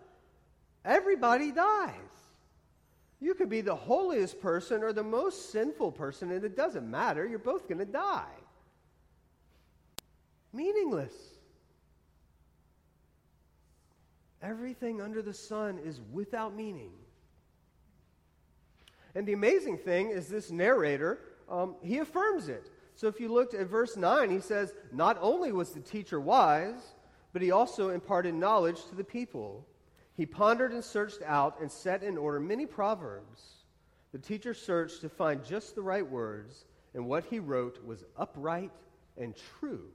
everybody 0.84 1.50
dies. 1.50 1.94
You 3.18 3.32
could 3.32 3.48
be 3.48 3.62
the 3.62 3.74
holiest 3.74 4.42
person 4.42 4.82
or 4.82 4.92
the 4.92 5.02
most 5.02 5.52
sinful 5.52 5.92
person, 5.92 6.30
and 6.30 6.44
it 6.44 6.54
doesn't 6.54 6.88
matter. 6.88 7.26
You're 7.26 7.38
both 7.38 7.66
going 7.66 7.78
to 7.78 7.86
die. 7.86 8.36
Meaningless. 10.52 11.14
Everything 14.42 15.00
under 15.00 15.22
the 15.22 15.32
sun 15.32 15.78
is 15.78 15.98
without 16.12 16.54
meaning. 16.54 16.92
And 19.14 19.26
the 19.26 19.32
amazing 19.32 19.78
thing 19.78 20.10
is, 20.10 20.28
this 20.28 20.50
narrator, 20.50 21.18
um, 21.48 21.76
he 21.82 21.98
affirms 21.98 22.48
it. 22.48 22.70
So 22.96 23.08
if 23.08 23.20
you 23.20 23.32
looked 23.32 23.54
at 23.54 23.66
verse 23.66 23.96
9, 23.96 24.30
he 24.30 24.40
says, 24.40 24.72
Not 24.92 25.18
only 25.20 25.52
was 25.52 25.72
the 25.72 25.80
teacher 25.80 26.20
wise, 26.20 26.94
but 27.32 27.42
he 27.42 27.50
also 27.50 27.90
imparted 27.90 28.34
knowledge 28.34 28.84
to 28.86 28.94
the 28.94 29.04
people. 29.04 29.66
He 30.16 30.26
pondered 30.26 30.72
and 30.72 30.84
searched 30.84 31.22
out 31.22 31.60
and 31.60 31.70
set 31.70 32.02
in 32.02 32.16
order 32.16 32.38
many 32.38 32.66
proverbs. 32.66 33.42
The 34.12 34.18
teacher 34.18 34.54
searched 34.54 35.00
to 35.00 35.08
find 35.08 35.44
just 35.44 35.74
the 35.74 35.82
right 35.82 36.08
words, 36.08 36.66
and 36.94 37.06
what 37.06 37.24
he 37.24 37.40
wrote 37.40 37.84
was 37.84 38.04
upright 38.16 38.70
and 39.16 39.34
true. 39.58 39.88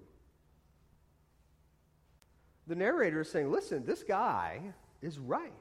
The 2.67 2.75
narrator 2.75 3.21
is 3.21 3.31
saying, 3.31 3.49
Listen, 3.49 3.85
this 3.85 4.03
guy 4.03 4.59
is 5.01 5.17
right. 5.17 5.53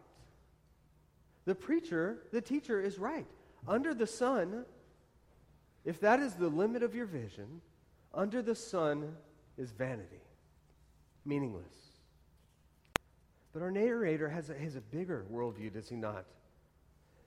The 1.45 1.54
preacher, 1.54 2.18
the 2.33 2.40
teacher 2.40 2.80
is 2.80 2.99
right. 2.99 3.26
Under 3.66 3.95
the 3.95 4.07
sun, 4.07 4.66
if 5.85 6.00
that 6.00 6.20
is 6.20 6.35
the 6.35 6.49
limit 6.49 6.82
of 6.82 6.94
your 6.94 7.06
vision, 7.06 7.61
under 8.12 8.42
the 8.42 8.54
sun 8.54 9.16
is 9.56 9.70
vanity, 9.73 10.20
meaningless. 11.25 11.64
But 13.52 13.62
our 13.62 13.70
narrator 13.70 14.28
has 14.28 14.50
a, 14.50 14.54
has 14.54 14.76
a 14.76 14.80
bigger 14.80 15.25
worldview, 15.32 15.73
does 15.73 15.88
he 15.88 15.97
not? 15.97 16.25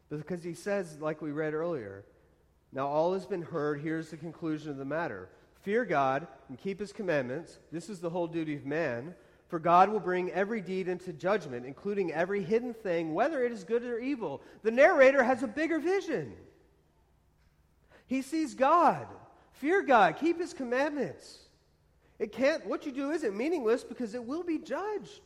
Because 0.09 0.43
he 0.43 0.53
says, 0.53 0.97
like 0.99 1.21
we 1.21 1.31
read 1.31 1.53
earlier, 1.53 2.03
now 2.71 2.87
all 2.87 3.13
has 3.13 3.25
been 3.25 3.41
heard. 3.41 3.81
Here's 3.81 4.09
the 4.09 4.17
conclusion 4.17 4.71
of 4.71 4.77
the 4.77 4.85
matter 4.85 5.29
Fear 5.61 5.85
God 5.85 6.27
and 6.49 6.57
keep 6.57 6.79
his 6.79 6.91
commandments. 6.91 7.59
This 7.71 7.89
is 7.89 7.99
the 7.99 8.09
whole 8.09 8.27
duty 8.27 8.55
of 8.55 8.65
man. 8.65 9.13
For 9.47 9.59
God 9.59 9.89
will 9.89 9.99
bring 9.99 10.31
every 10.31 10.61
deed 10.61 10.87
into 10.87 11.11
judgment, 11.11 11.65
including 11.65 12.13
every 12.13 12.41
hidden 12.41 12.73
thing, 12.73 13.13
whether 13.13 13.43
it 13.43 13.51
is 13.51 13.65
good 13.65 13.83
or 13.83 13.99
evil. 13.99 14.41
The 14.63 14.71
narrator 14.71 15.23
has 15.23 15.43
a 15.43 15.47
bigger 15.47 15.77
vision. 15.77 16.33
He 18.11 18.21
sees 18.21 18.55
God. 18.55 19.07
Fear 19.53 19.83
God. 19.83 20.17
Keep 20.19 20.41
his 20.41 20.53
commandments. 20.53 21.47
It 22.19 22.33
can't, 22.33 22.65
what 22.65 22.85
you 22.85 22.91
do 22.91 23.11
isn't 23.11 23.37
meaningless 23.37 23.85
because 23.85 24.15
it 24.15 24.25
will 24.25 24.43
be 24.43 24.57
judged. 24.57 25.21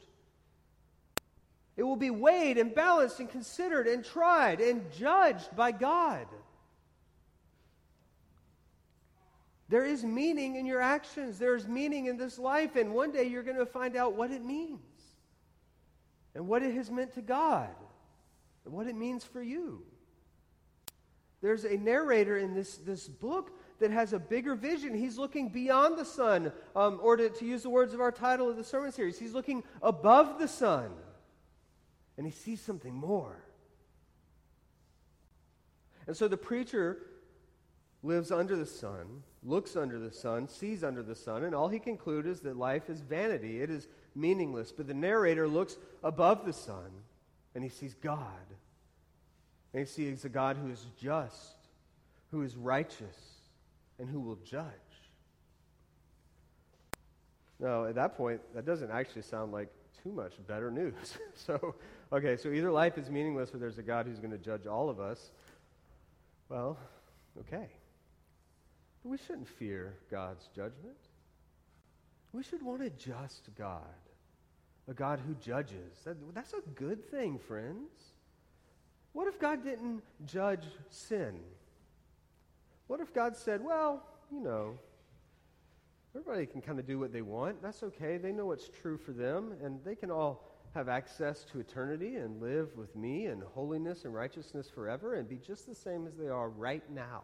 It 1.78 1.82
will 1.82 1.96
be 1.96 2.12
weighed 2.12 2.60
and 2.60 2.76
balanced 2.76 3.20
and 3.20 3.28
considered 3.28 3.88
and 3.88 4.06
tried 4.06 4.62
and 4.62 4.84
judged 4.92 5.56
by 5.56 5.72
God. 5.72 6.28
There 9.68 9.84
is 9.84 10.04
meaning 10.04 10.56
in 10.56 10.68
your 10.68 10.80
actions. 10.80 11.40
There 11.40 11.56
is 11.56 11.68
meaning 11.68 12.06
in 12.06 12.18
this 12.18 12.38
life. 12.38 12.76
And 12.76 12.94
one 12.94 13.12
day 13.12 13.24
you're 13.24 13.42
going 13.42 13.58
to 13.58 13.66
find 13.66 13.96
out 13.96 14.14
what 14.14 14.30
it 14.30 14.46
means 14.46 14.80
and 16.36 16.48
what 16.48 16.62
it 16.62 16.76
has 16.76 16.92
meant 16.92 17.16
to 17.16 17.24
God 17.24 17.74
and 18.64 18.76
what 18.76 18.86
it 18.86 18.96
means 18.96 19.24
for 19.24 19.42
you. 19.42 19.82
There's 21.46 21.64
a 21.64 21.78
narrator 21.78 22.40
in 22.40 22.56
this, 22.56 22.78
this 22.78 23.08
book 23.08 23.52
that 23.78 23.92
has 23.92 24.14
a 24.14 24.20
bigger 24.20 24.56
vision. 24.56 24.96
He's 24.96 25.20
looking 25.20 25.50
beyond 25.50 25.96
the 25.96 26.04
sun, 26.04 26.52
um, 26.76 27.00
or 27.04 27.18
to, 27.18 27.30
to 27.30 27.46
use 27.46 27.62
the 27.62 27.70
words 27.70 27.94
of 27.94 28.02
our 28.02 28.12
title 28.12 28.50
of 28.50 28.58
the 28.58 28.64
sermon 28.64 28.92
series, 28.92 29.20
he's 29.20 29.34
looking 29.34 29.64
above 29.84 30.40
the 30.40 30.48
sun 30.48 30.90
and 32.18 32.26
he 32.26 32.32
sees 32.32 32.62
something 32.62 32.96
more. 32.96 33.46
And 36.08 36.18
so 36.18 36.28
the 36.28 36.36
preacher 36.36 36.98
lives 38.02 38.32
under 38.32 38.56
the 38.56 38.66
sun, 38.66 39.22
looks 39.44 39.76
under 39.76 40.00
the 40.00 40.12
sun, 40.12 40.48
sees 40.48 40.84
under 40.84 41.04
the 41.04 41.16
sun, 41.16 41.44
and 41.44 41.54
all 41.54 41.68
he 41.68 41.78
concludes 41.78 42.28
is 42.28 42.40
that 42.42 42.58
life 42.58 42.90
is 42.90 43.02
vanity. 43.02 43.62
It 43.62 43.70
is 43.70 43.88
meaningless. 44.16 44.72
But 44.72 44.88
the 44.88 44.96
narrator 44.96 45.48
looks 45.48 45.78
above 46.04 46.44
the 46.44 46.54
sun 46.54 46.90
and 47.54 47.64
he 47.64 47.70
sees 47.70 47.94
God. 47.94 48.48
And 49.76 49.88
see 49.88 50.10
sees 50.10 50.26
a 50.26 50.30
God 50.30 50.58
who 50.58 50.72
is 50.72 50.84
just, 51.00 51.56
who 52.32 52.42
is 52.42 52.56
righteous, 52.56 53.18
and 54.00 54.10
who 54.10 54.20
will 54.20 54.38
judge. 54.38 54.66
Now, 57.60 57.86
at 57.86 57.96
that 57.96 58.18
point, 58.18 58.42
that 58.56 58.66
doesn't 58.66 58.90
actually 58.90 59.22
sound 59.22 59.52
like 59.52 59.70
too 60.02 60.12
much 60.12 60.34
better 60.48 60.72
news. 60.72 61.18
so 61.36 61.76
Okay, 62.12 62.38
so 62.38 62.50
either 62.50 62.72
life 62.72 62.98
is 62.98 63.10
meaningless 63.10 63.54
or 63.54 63.58
there's 63.58 63.78
a 63.78 63.84
God 63.84 64.06
who's 64.06 64.20
going 64.20 64.32
to 64.32 64.38
judge 64.38 64.68
all 64.68 64.90
of 64.90 65.00
us. 65.00 65.32
Well, 66.50 66.78
okay. 67.40 67.68
But 69.04 69.10
we 69.10 69.18
shouldn't 69.18 69.48
fear 69.48 69.96
God's 70.12 70.48
judgment. 70.56 70.98
We 72.32 72.44
should 72.44 72.62
want 72.62 72.84
a 72.84 72.90
just 72.92 73.50
God, 73.58 73.82
a 74.88 74.94
God 74.94 75.20
who 75.26 75.34
judges. 75.36 76.00
That, 76.04 76.18
that's 76.36 76.54
a 76.54 76.62
good 76.76 77.10
thing, 77.10 77.40
friends. 77.40 77.90
What 79.16 79.30
if 79.30 79.40
God 79.40 79.64
didn't 79.64 80.04
judge 80.26 80.66
sin? 80.90 81.40
What 82.88 83.00
if 83.00 83.14
God 83.14 83.38
said, 83.38 83.64
well, 83.64 84.04
you 84.30 84.42
know, 84.42 84.78
everybody 86.14 86.46
can 86.46 86.62
kind 86.62 86.80
of 86.80 86.86
do 86.86 87.00
what 87.00 87.14
they 87.14 87.22
want. 87.22 87.62
That's 87.62 87.82
okay. 87.82 88.18
They 88.18 88.34
know 88.34 88.48
what's 88.48 88.68
true 88.68 88.98
for 88.98 89.14
them, 89.14 89.54
and 89.64 89.80
they 89.86 89.96
can 89.96 90.12
all 90.12 90.52
have 90.74 90.90
access 90.90 91.46
to 91.54 91.62
eternity 91.62 92.18
and 92.18 92.42
live 92.42 92.76
with 92.76 92.94
me 92.94 93.28
in 93.28 93.42
holiness 93.54 94.04
and 94.04 94.14
righteousness 94.14 94.70
forever 94.70 95.14
and 95.14 95.30
be 95.30 95.38
just 95.38 95.66
the 95.66 95.76
same 95.76 96.06
as 96.06 96.18
they 96.18 96.28
are 96.28 96.50
right 96.50 96.84
now. 96.92 97.24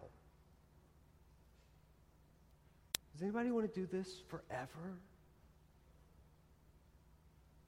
Does 3.11 3.21
anybody 3.21 3.51
want 3.51 3.71
to 3.71 3.79
do 3.81 3.85
this 3.85 4.21
forever? 4.29 4.95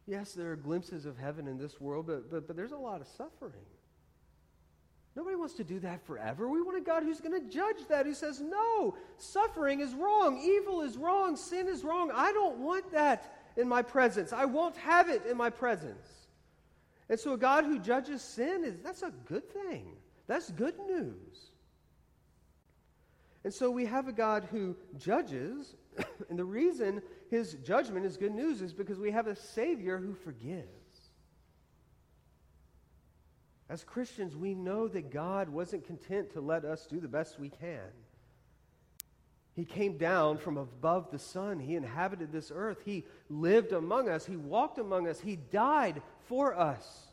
Yes, 0.07 0.31
there 0.31 0.49
are 0.53 0.55
glimpses 0.55 1.05
of 1.05 1.17
heaven 1.17 1.45
in 1.45 1.57
this 1.57 1.81
world, 1.81 2.07
but, 2.07 2.31
but, 2.31 2.47
but 2.47 2.55
there's 2.55 2.71
a 2.71 2.77
lot 2.77 3.01
of 3.01 3.07
suffering. 3.17 3.65
Nobody 5.15 5.35
wants 5.35 5.53
to 5.55 5.63
do 5.63 5.79
that 5.81 6.05
forever. 6.05 6.47
We 6.49 6.61
want 6.61 6.77
a 6.77 6.81
God 6.81 7.03
who's 7.03 7.21
going 7.21 7.39
to 7.39 7.47
judge 7.47 7.87
that, 7.89 8.05
who 8.05 8.15
says, 8.15 8.41
no, 8.41 8.95
suffering 9.17 9.79
is 9.79 9.93
wrong, 9.93 10.41
evil 10.43 10.81
is 10.81 10.97
wrong, 10.97 11.35
sin 11.35 11.67
is 11.67 11.83
wrong. 11.83 12.11
I 12.13 12.31
don't 12.31 12.59
want 12.59 12.91
that 12.93 13.31
in 13.55 13.67
my 13.67 13.83
presence. 13.83 14.33
I 14.33 14.45
won't 14.45 14.75
have 14.77 15.09
it 15.09 15.25
in 15.27 15.37
my 15.37 15.51
presence. 15.51 16.07
And 17.09 17.19
so 17.19 17.33
a 17.33 17.37
God 17.37 17.65
who 17.65 17.77
judges 17.77 18.23
sin 18.23 18.63
is 18.63 18.79
that's 18.83 19.03
a 19.03 19.11
good 19.25 19.47
thing. 19.51 19.97
That's 20.25 20.49
good 20.51 20.79
news. 20.79 21.51
And 23.43 23.53
so 23.53 23.69
we 23.69 23.85
have 23.85 24.07
a 24.07 24.13
God 24.13 24.47
who 24.51 24.75
judges, 24.97 25.75
and 26.29 26.39
the 26.39 26.45
reason 26.45 27.01
his 27.29 27.53
judgment 27.55 28.05
is 28.05 28.17
good 28.17 28.33
news 28.33 28.61
is 28.61 28.73
because 28.73 28.99
we 28.99 29.11
have 29.11 29.27
a 29.27 29.35
Savior 29.35 29.97
who 29.97 30.15
forgives. 30.15 30.82
As 33.69 33.83
Christians, 33.83 34.35
we 34.35 34.53
know 34.53 34.87
that 34.87 35.11
God 35.11 35.49
wasn't 35.49 35.87
content 35.87 36.31
to 36.33 36.41
let 36.41 36.65
us 36.65 36.85
do 36.85 36.99
the 36.99 37.07
best 37.07 37.39
we 37.39 37.49
can. 37.49 37.79
He 39.55 39.65
came 39.65 39.97
down 39.97 40.37
from 40.39 40.57
above 40.57 41.11
the 41.11 41.19
sun. 41.19 41.59
He 41.59 41.75
inhabited 41.75 42.31
this 42.31 42.51
earth. 42.53 42.79
He 42.83 43.05
lived 43.29 43.71
among 43.71 44.09
us. 44.09 44.25
He 44.25 44.35
walked 44.35 44.79
among 44.79 45.07
us. 45.07 45.19
He 45.19 45.35
died 45.35 46.01
for 46.27 46.57
us. 46.57 47.07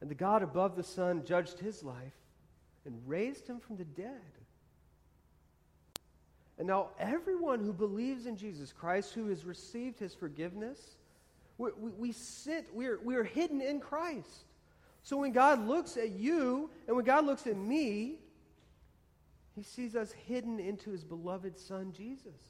And 0.00 0.08
the 0.08 0.14
God 0.14 0.42
above 0.42 0.76
the 0.76 0.84
sun 0.84 1.24
judged 1.24 1.58
his 1.58 1.82
life 1.82 2.14
and 2.84 2.96
raised 3.06 3.46
him 3.46 3.58
from 3.58 3.76
the 3.76 3.84
dead. 3.84 4.20
And 6.58 6.66
now, 6.68 6.90
everyone 6.98 7.64
who 7.64 7.72
believes 7.72 8.26
in 8.26 8.36
Jesus 8.36 8.72
Christ, 8.72 9.14
who 9.14 9.28
has 9.28 9.44
received 9.44 9.98
his 9.98 10.14
forgiveness, 10.14 10.78
we, 11.58 11.70
we, 11.78 11.90
we 11.90 12.12
sit, 12.12 12.66
we're, 12.72 13.00
we're 13.02 13.24
hidden 13.24 13.60
in 13.60 13.80
Christ. 13.80 14.44
So 15.02 15.16
when 15.16 15.32
God 15.32 15.66
looks 15.66 15.96
at 15.96 16.10
you 16.10 16.70
and 16.86 16.96
when 16.96 17.04
God 17.04 17.24
looks 17.24 17.46
at 17.46 17.56
me, 17.56 18.18
he 19.54 19.62
sees 19.62 19.96
us 19.96 20.12
hidden 20.12 20.60
into 20.60 20.90
his 20.90 21.04
beloved 21.04 21.58
Son, 21.58 21.92
Jesus. 21.92 22.40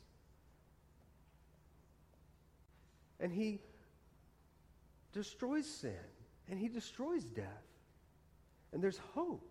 And 3.18 3.32
he 3.32 3.60
destroys 5.12 5.66
sin 5.66 5.94
and 6.48 6.58
he 6.58 6.68
destroys 6.68 7.24
death. 7.24 7.46
And 8.72 8.82
there's 8.82 9.00
hope. 9.14 9.46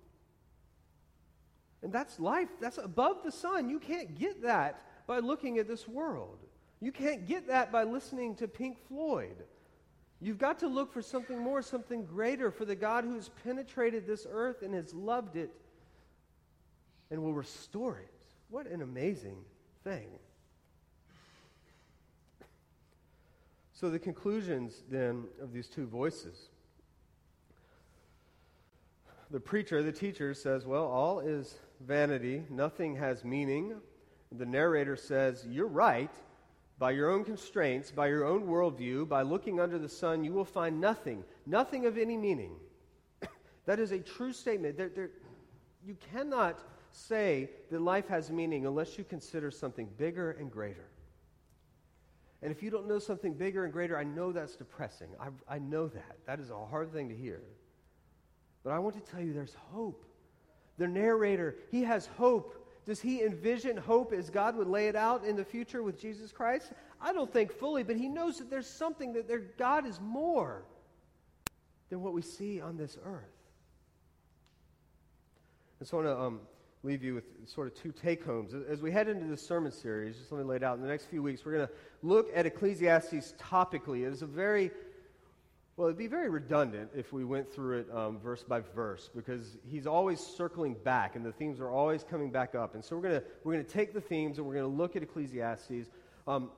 And 1.81 1.91
that's 1.93 2.19
life. 2.19 2.49
That's 2.59 2.77
above 2.77 3.23
the 3.23 3.31
sun. 3.31 3.69
You 3.69 3.79
can't 3.79 4.17
get 4.17 4.41
that 4.43 4.81
by 5.07 5.19
looking 5.19 5.59
at 5.59 5.67
this 5.67 5.87
world. 5.87 6.39
You 6.81 6.91
can't 6.91 7.27
get 7.27 7.47
that 7.47 7.71
by 7.71 7.83
listening 7.83 8.35
to 8.35 8.47
Pink 8.47 8.77
Floyd. 8.87 9.35
You've 10.21 10.37
got 10.37 10.59
to 10.59 10.67
look 10.67 10.91
for 10.91 11.01
something 11.01 11.39
more, 11.39 11.61
something 11.61 12.05
greater, 12.05 12.51
for 12.51 12.65
the 12.65 12.75
God 12.75 13.05
who 13.05 13.15
has 13.15 13.29
penetrated 13.43 14.05
this 14.05 14.27
earth 14.29 14.61
and 14.61 14.73
has 14.73 14.93
loved 14.93 15.37
it 15.37 15.51
and 17.09 17.23
will 17.23 17.33
restore 17.33 17.97
it. 17.97 18.13
What 18.49 18.67
an 18.67 18.81
amazing 18.81 19.37
thing. 19.83 20.07
So, 23.73 23.89
the 23.89 23.99
conclusions 23.99 24.83
then 24.89 25.23
of 25.41 25.53
these 25.53 25.67
two 25.67 25.87
voices 25.87 26.49
the 29.31 29.39
preacher, 29.39 29.83
the 29.83 29.91
teacher, 29.91 30.33
says, 30.33 30.65
Well, 30.65 30.85
all 30.85 31.19
is 31.19 31.59
vanity, 31.79 32.43
nothing 32.49 32.95
has 32.95 33.23
meaning. 33.23 33.75
The 34.31 34.45
narrator 34.45 34.95
says, 34.95 35.45
You're 35.49 35.67
right. 35.67 36.11
By 36.79 36.91
your 36.91 37.11
own 37.11 37.25
constraints, 37.25 37.91
by 37.91 38.07
your 38.07 38.23
own 38.23 38.47
worldview, 38.47 39.09
by 39.09 39.21
looking 39.21 39.59
under 39.59 39.77
the 39.77 39.89
sun, 39.89 40.23
you 40.23 40.31
will 40.31 40.45
find 40.45 40.79
nothing, 40.79 41.25
nothing 41.45 41.85
of 41.85 41.97
any 41.97 42.15
meaning. 42.15 42.55
that 43.65 43.79
is 43.79 43.91
a 43.91 43.99
true 43.99 44.31
statement. 44.31 44.77
There, 44.77 44.87
there, 44.87 45.09
you 45.85 45.97
cannot 46.13 46.59
say 46.91 47.49
that 47.69 47.81
life 47.81 48.07
has 48.07 48.31
meaning 48.31 48.65
unless 48.65 48.97
you 48.97 49.03
consider 49.03 49.51
something 49.51 49.89
bigger 49.97 50.31
and 50.31 50.49
greater. 50.49 50.87
And 52.41 52.51
if 52.51 52.63
you 52.63 52.69
don't 52.69 52.87
know 52.87 52.99
something 52.99 53.33
bigger 53.33 53.65
and 53.65 53.73
greater, 53.73 53.97
I 53.97 54.05
know 54.05 54.31
that's 54.31 54.55
depressing. 54.55 55.09
I, 55.19 55.55
I 55.55 55.59
know 55.59 55.87
that. 55.87 56.17
That 56.25 56.39
is 56.39 56.49
a 56.49 56.65
hard 56.65 56.93
thing 56.93 57.09
to 57.09 57.15
hear. 57.15 57.41
But 58.63 58.71
I 58.71 58.79
want 58.79 58.95
to 58.95 59.11
tell 59.11 59.21
you 59.21 59.33
there's 59.33 59.55
hope. 59.71 60.05
The 60.77 60.87
narrator, 60.87 61.57
he 61.71 61.83
has 61.83 62.05
hope. 62.17 62.58
Does 62.89 62.99
he 62.99 63.21
envision 63.21 63.77
hope 63.77 64.13
as 64.13 64.31
God 64.31 64.55
would 64.55 64.65
lay 64.67 64.87
it 64.87 64.95
out 64.95 65.23
in 65.23 65.35
the 65.35 65.45
future 65.45 65.83
with 65.83 66.01
Jesus 66.01 66.31
Christ? 66.31 66.71
I 66.99 67.13
don't 67.13 67.31
think 67.31 67.51
fully, 67.51 67.83
but 67.83 67.95
he 67.95 68.07
knows 68.07 68.39
that 68.39 68.49
there's 68.49 68.65
something 68.65 69.13
that 69.13 69.27
there, 69.27 69.41
God 69.59 69.85
is 69.85 69.99
more 70.01 70.63
than 71.91 72.01
what 72.01 72.13
we 72.13 72.23
see 72.23 72.59
on 72.59 72.77
this 72.77 72.97
earth. 73.05 73.37
And 75.79 75.87
so 75.87 75.99
I 75.99 76.03
want 76.03 76.17
to 76.17 76.23
um, 76.23 76.39
leave 76.81 77.03
you 77.03 77.13
with 77.13 77.25
sort 77.47 77.67
of 77.67 77.75
two 77.75 77.91
take 77.91 78.25
homes. 78.25 78.55
As 78.67 78.81
we 78.81 78.89
head 78.89 79.07
into 79.07 79.27
this 79.27 79.45
sermon 79.45 79.71
series, 79.71 80.17
just 80.17 80.31
let 80.31 80.39
me 80.39 80.45
lay 80.45 80.55
it 80.55 80.63
out. 80.63 80.75
In 80.75 80.81
the 80.81 80.89
next 80.89 81.05
few 81.05 81.21
weeks, 81.21 81.45
we're 81.45 81.53
going 81.53 81.67
to 81.67 81.73
look 82.01 82.31
at 82.33 82.47
Ecclesiastes 82.47 83.35
topically. 83.39 84.07
It 84.07 84.13
is 84.13 84.23
a 84.23 84.25
very 84.25 84.71
well, 85.79 85.87
it'd 85.87 85.97
be 85.97 86.07
very 86.07 86.29
redundant 86.29 86.89
if 86.93 87.13
we 87.13 87.23
went 87.23 87.49
through 87.49 87.77
it 87.77 87.87
um, 87.95 88.19
verse 88.19 88.43
by 88.43 88.59
verse 88.59 89.09
because 89.15 89.55
he's 89.65 89.87
always 89.87 90.19
circling 90.19 90.75
back 90.83 91.15
and 91.15 91.25
the 91.25 91.31
themes 91.31 91.61
are 91.61 91.69
always 91.69 92.03
coming 92.03 92.29
back 92.29 92.53
up. 92.53 92.75
And 92.75 92.83
so 92.83 92.97
we're 92.97 93.03
going 93.03 93.21
we're 93.45 93.53
gonna 93.53 93.63
take 93.63 93.93
the 93.93 94.01
themes 94.01 94.39
and 94.39 94.45
we're 94.45 94.55
going 94.55 94.69
to 94.69 94.77
look 94.77 94.97
at 94.97 95.03
Ecclesiastes. 95.03 95.89
Um, 96.27 96.51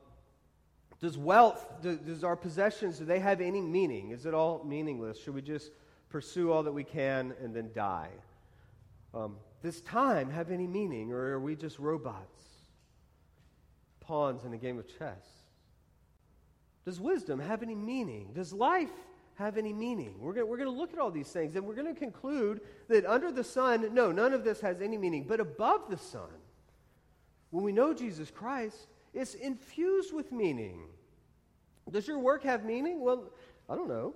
does 0.99 1.19
wealth, 1.19 1.63
do, 1.84 1.97
does 1.97 2.23
our 2.23 2.36
possessions, 2.36 2.97
do 2.97 3.05
they 3.05 3.19
have 3.19 3.41
any 3.41 3.62
meaning? 3.62 4.10
Is 4.10 4.25
it 4.25 4.34
all 4.34 4.63
meaningless? 4.63 5.21
Should 5.21 5.36
we 5.36 5.43
just 5.43 5.69
pursue 6.10 6.51
all 6.51 6.63
that 6.63 6.71
we 6.71 6.84
can 6.84 7.36
and 7.43 7.55
then 7.55 7.69
die? 7.75 8.10
Um, 9.13 9.36
does 9.62 9.81
time 9.81 10.31
have 10.31 10.49
any 10.49 10.65
meaning 10.65 11.12
or 11.12 11.34
are 11.34 11.39
we 11.39 11.55
just 11.55 11.77
robots? 11.77 12.41
Pawns 13.99 14.45
in 14.45 14.53
a 14.53 14.57
game 14.57 14.79
of 14.79 14.88
chess? 14.97 15.27
Does 16.86 16.99
wisdom 16.99 17.39
have 17.39 17.62
any 17.62 17.75
meaning? 17.75 18.31
Does 18.34 18.51
life 18.51 18.89
have 19.41 19.58
any 19.58 19.73
meaning? 19.73 20.15
We're 20.19 20.34
going 20.34 20.47
we're 20.47 20.58
to 20.58 20.69
look 20.69 20.93
at 20.93 20.99
all 20.99 21.12
these 21.12 21.27
things 21.27 21.56
and 21.56 21.65
we're 21.65 21.75
going 21.75 21.93
to 21.93 21.99
conclude 21.99 22.62
that 22.88 23.06
under 23.06 23.32
the 23.32 23.43
sun, 23.43 23.93
no, 23.93 24.12
none 24.12 24.34
of 24.34 24.43
this 24.43 24.62
has 24.62 24.82
any 24.82 24.97
meaning. 24.97 25.25
But 25.27 25.39
above 25.39 25.89
the 25.89 25.97
sun, 25.97 26.30
when 27.49 27.63
we 27.63 27.71
know 27.71 27.93
Jesus 27.93 28.32
Christ, 28.32 28.88
it's 29.13 29.34
infused 29.34 30.13
with 30.13 30.32
meaning. 30.32 30.84
Does 31.89 32.08
your 32.08 32.19
work 32.19 32.43
have 32.43 32.63
meaning? 32.63 33.01
Well, 33.01 33.32
I 33.69 33.75
don't 33.75 33.89
know. 33.89 34.13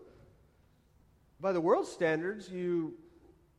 By 1.42 1.52
the 1.52 1.62
world's 1.62 1.92
standards, 1.92 2.50
you 2.50 2.94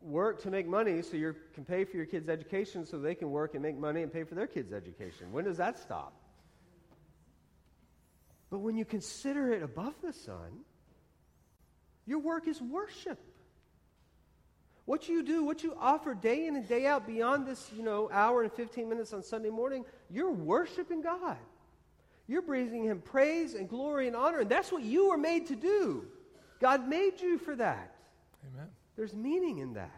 work 0.00 0.40
to 0.42 0.50
make 0.50 0.66
money 0.66 1.02
so 1.02 1.16
you 1.16 1.35
can 1.55 1.64
pay 1.64 1.85
for 1.85 1.96
your 1.96 2.07
kids' 2.07 2.29
education 2.29 2.87
so 2.87 2.98
they 2.98 3.14
can 3.14 3.31
work 3.31 3.55
and 3.55 3.62
make 3.62 3.76
money 3.76 4.02
and 4.02 4.12
pay 4.12 4.24
for 4.24 4.35
their 4.35 4.46
kids' 4.46 4.72
education. 4.72 5.33
When 5.33 5.44
does 5.44 5.59
that 5.59 5.79
stop? 5.79 6.14
But 8.50 8.61
when 8.61 8.76
you 8.76 8.85
consider 8.85 9.52
it 9.52 9.62
above 9.62 9.94
the 10.02 10.12
sun, 10.12 10.64
your 12.06 12.20
work 12.20 12.48
is 12.48 12.60
worship. 12.60 13.18
What 14.84 15.08
you 15.08 15.24
do, 15.24 15.42
what 15.42 15.64
you 15.64 15.76
offer 15.80 16.14
day 16.14 16.46
in 16.46 16.54
and 16.54 16.66
day 16.66 16.86
out 16.86 17.06
beyond 17.06 17.46
this, 17.46 17.70
you 17.76 17.82
know, 17.82 18.08
hour 18.12 18.42
and 18.42 18.52
15 18.52 18.88
minutes 18.88 19.12
on 19.12 19.22
Sunday 19.22 19.50
morning, 19.50 19.84
you're 20.08 20.30
worshiping 20.30 21.02
God. 21.02 21.36
You're 22.28 22.42
breathing 22.42 22.84
Him 22.84 23.00
praise 23.00 23.54
and 23.54 23.68
glory 23.68 24.06
and 24.06 24.14
honor, 24.14 24.40
and 24.40 24.50
that's 24.50 24.70
what 24.70 24.82
you 24.82 25.10
were 25.10 25.16
made 25.16 25.46
to 25.48 25.56
do. 25.56 26.06
God 26.60 26.88
made 26.88 27.20
you 27.20 27.38
for 27.38 27.56
that. 27.56 27.96
Amen. 28.54 28.68
There's 28.96 29.14
meaning 29.14 29.58
in 29.58 29.74
that. 29.74 29.90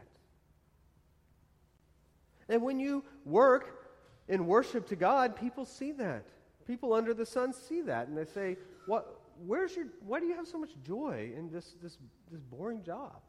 And 2.48 2.62
when 2.62 2.80
you 2.80 3.04
work 3.26 3.90
in 4.26 4.46
worship 4.46 4.88
to 4.88 4.96
God, 4.96 5.36
people 5.36 5.66
see 5.66 5.92
that. 5.92 6.24
People 6.66 6.94
under 6.94 7.12
the 7.12 7.26
sun 7.26 7.52
see 7.52 7.82
that, 7.82 8.08
and 8.08 8.16
they 8.16 8.24
say, 8.24 8.56
what, 8.86 9.17
where's 9.46 9.74
your, 9.76 9.86
why 10.00 10.20
do 10.20 10.26
you 10.26 10.34
have 10.34 10.46
so 10.46 10.58
much 10.58 10.70
joy 10.84 11.32
in 11.36 11.50
this, 11.50 11.74
this, 11.82 11.98
this 12.30 12.40
boring 12.40 12.82
job? 12.82 13.20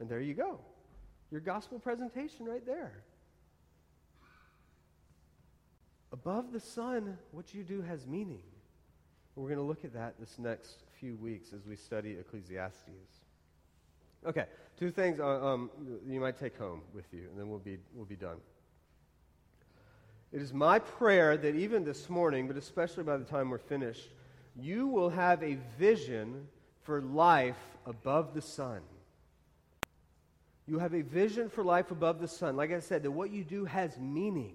And 0.00 0.08
there 0.08 0.20
you 0.20 0.34
go. 0.34 0.58
Your 1.30 1.40
gospel 1.40 1.78
presentation 1.78 2.46
right 2.46 2.64
there. 2.64 3.02
Above 6.12 6.52
the 6.52 6.60
sun, 6.60 7.18
what 7.32 7.54
you 7.54 7.64
do 7.64 7.82
has 7.82 8.06
meaning. 8.06 8.42
We're 9.36 9.48
going 9.48 9.58
to 9.58 9.64
look 9.64 9.84
at 9.84 9.92
that 9.94 10.14
this 10.20 10.38
next 10.38 10.84
few 11.00 11.16
weeks 11.16 11.52
as 11.52 11.66
we 11.66 11.74
study 11.74 12.12
Ecclesiastes. 12.12 13.24
Okay, 14.24 14.46
two 14.78 14.90
things 14.90 15.18
uh, 15.18 15.44
um, 15.44 15.70
you 16.06 16.20
might 16.20 16.38
take 16.38 16.56
home 16.56 16.82
with 16.94 17.06
you, 17.12 17.26
and 17.30 17.38
then 17.38 17.48
we'll 17.48 17.58
be, 17.58 17.78
we'll 17.94 18.06
be 18.06 18.16
done. 18.16 18.36
It 20.32 20.40
is 20.40 20.52
my 20.52 20.78
prayer 20.78 21.36
that 21.36 21.54
even 21.54 21.84
this 21.84 22.08
morning, 22.08 22.46
but 22.46 22.56
especially 22.56 23.04
by 23.04 23.16
the 23.16 23.24
time 23.24 23.50
we're 23.50 23.58
finished, 23.58 24.10
you 24.56 24.86
will 24.86 25.10
have 25.10 25.42
a 25.42 25.58
vision 25.78 26.46
for 26.82 27.00
life 27.00 27.58
above 27.86 28.34
the 28.34 28.42
sun. 28.42 28.80
You 30.66 30.78
have 30.78 30.94
a 30.94 31.02
vision 31.02 31.50
for 31.50 31.62
life 31.62 31.90
above 31.90 32.20
the 32.20 32.28
sun. 32.28 32.56
Like 32.56 32.72
I 32.72 32.80
said, 32.80 33.02
that 33.02 33.10
what 33.10 33.30
you 33.30 33.44
do 33.44 33.64
has 33.64 33.98
meaning. 33.98 34.54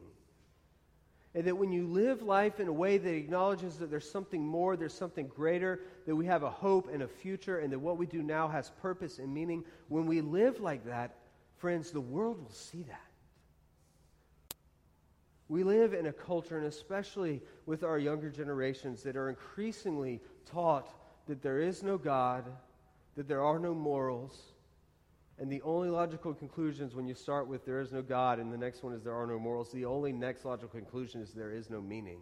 And 1.36 1.46
that 1.46 1.56
when 1.56 1.72
you 1.72 1.86
live 1.86 2.24
life 2.24 2.60
in 2.60 2.68
a 2.68 2.74
way 2.74 2.98
that 2.98 3.14
acknowledges 3.14 3.78
that 3.78 3.92
there's 3.92 4.10
something 4.10 4.44
more, 4.44 4.76
there's 4.76 4.94
something 4.94 5.28
greater, 5.28 5.82
that 6.08 6.16
we 6.16 6.26
have 6.26 6.42
a 6.42 6.50
hope 6.50 6.90
and 6.92 7.04
a 7.04 7.08
future, 7.08 7.60
and 7.60 7.72
that 7.72 7.78
what 7.78 7.98
we 7.98 8.08
do 8.08 8.24
now 8.24 8.48
has 8.48 8.72
purpose 8.82 9.20
and 9.20 9.32
meaning, 9.32 9.64
when 9.90 10.08
we 10.08 10.22
live 10.22 10.60
like 10.60 10.86
that, 10.86 11.16
friends, 11.58 11.92
the 11.92 12.02
world 12.02 12.42
will 12.42 12.50
see 12.50 12.82
that. 12.84 13.09
We 15.50 15.64
live 15.64 15.94
in 15.94 16.06
a 16.06 16.14
culture, 16.14 16.58
and 16.58 16.68
especially 16.68 17.42
with 17.66 17.84
our 17.84 17.98
younger 17.98 18.30
generations, 18.30 19.04
that 19.04 19.18
are 19.18 19.30
increasingly 19.30 20.22
taught 20.46 20.94
that 21.26 21.42
there 21.42 21.60
is 21.60 21.84
no 21.84 21.98
God, 21.98 22.46
that 23.16 23.28
there 23.28 23.44
are 23.44 23.60
no 23.60 23.74
morals, 23.74 24.54
and 25.40 25.52
the 25.52 25.62
only 25.62 25.90
logical 25.90 26.34
conclusions 26.34 26.94
when 26.94 27.08
you 27.08 27.14
start 27.14 27.48
with 27.48 27.66
there 27.66 27.80
is 27.80 27.92
no 27.94 28.02
God 28.02 28.40
and 28.40 28.52
the 28.52 28.58
next 28.58 28.84
one 28.84 28.94
is 28.94 29.04
there 29.04 29.16
are 29.16 29.26
no 29.26 29.40
morals, 29.40 29.72
the 29.72 29.86
only 29.86 30.12
next 30.12 30.44
logical 30.44 30.70
conclusion 30.70 31.22
is 31.22 31.32
there 31.32 31.52
is 31.52 31.70
no 31.70 31.82
meaning. 31.82 32.20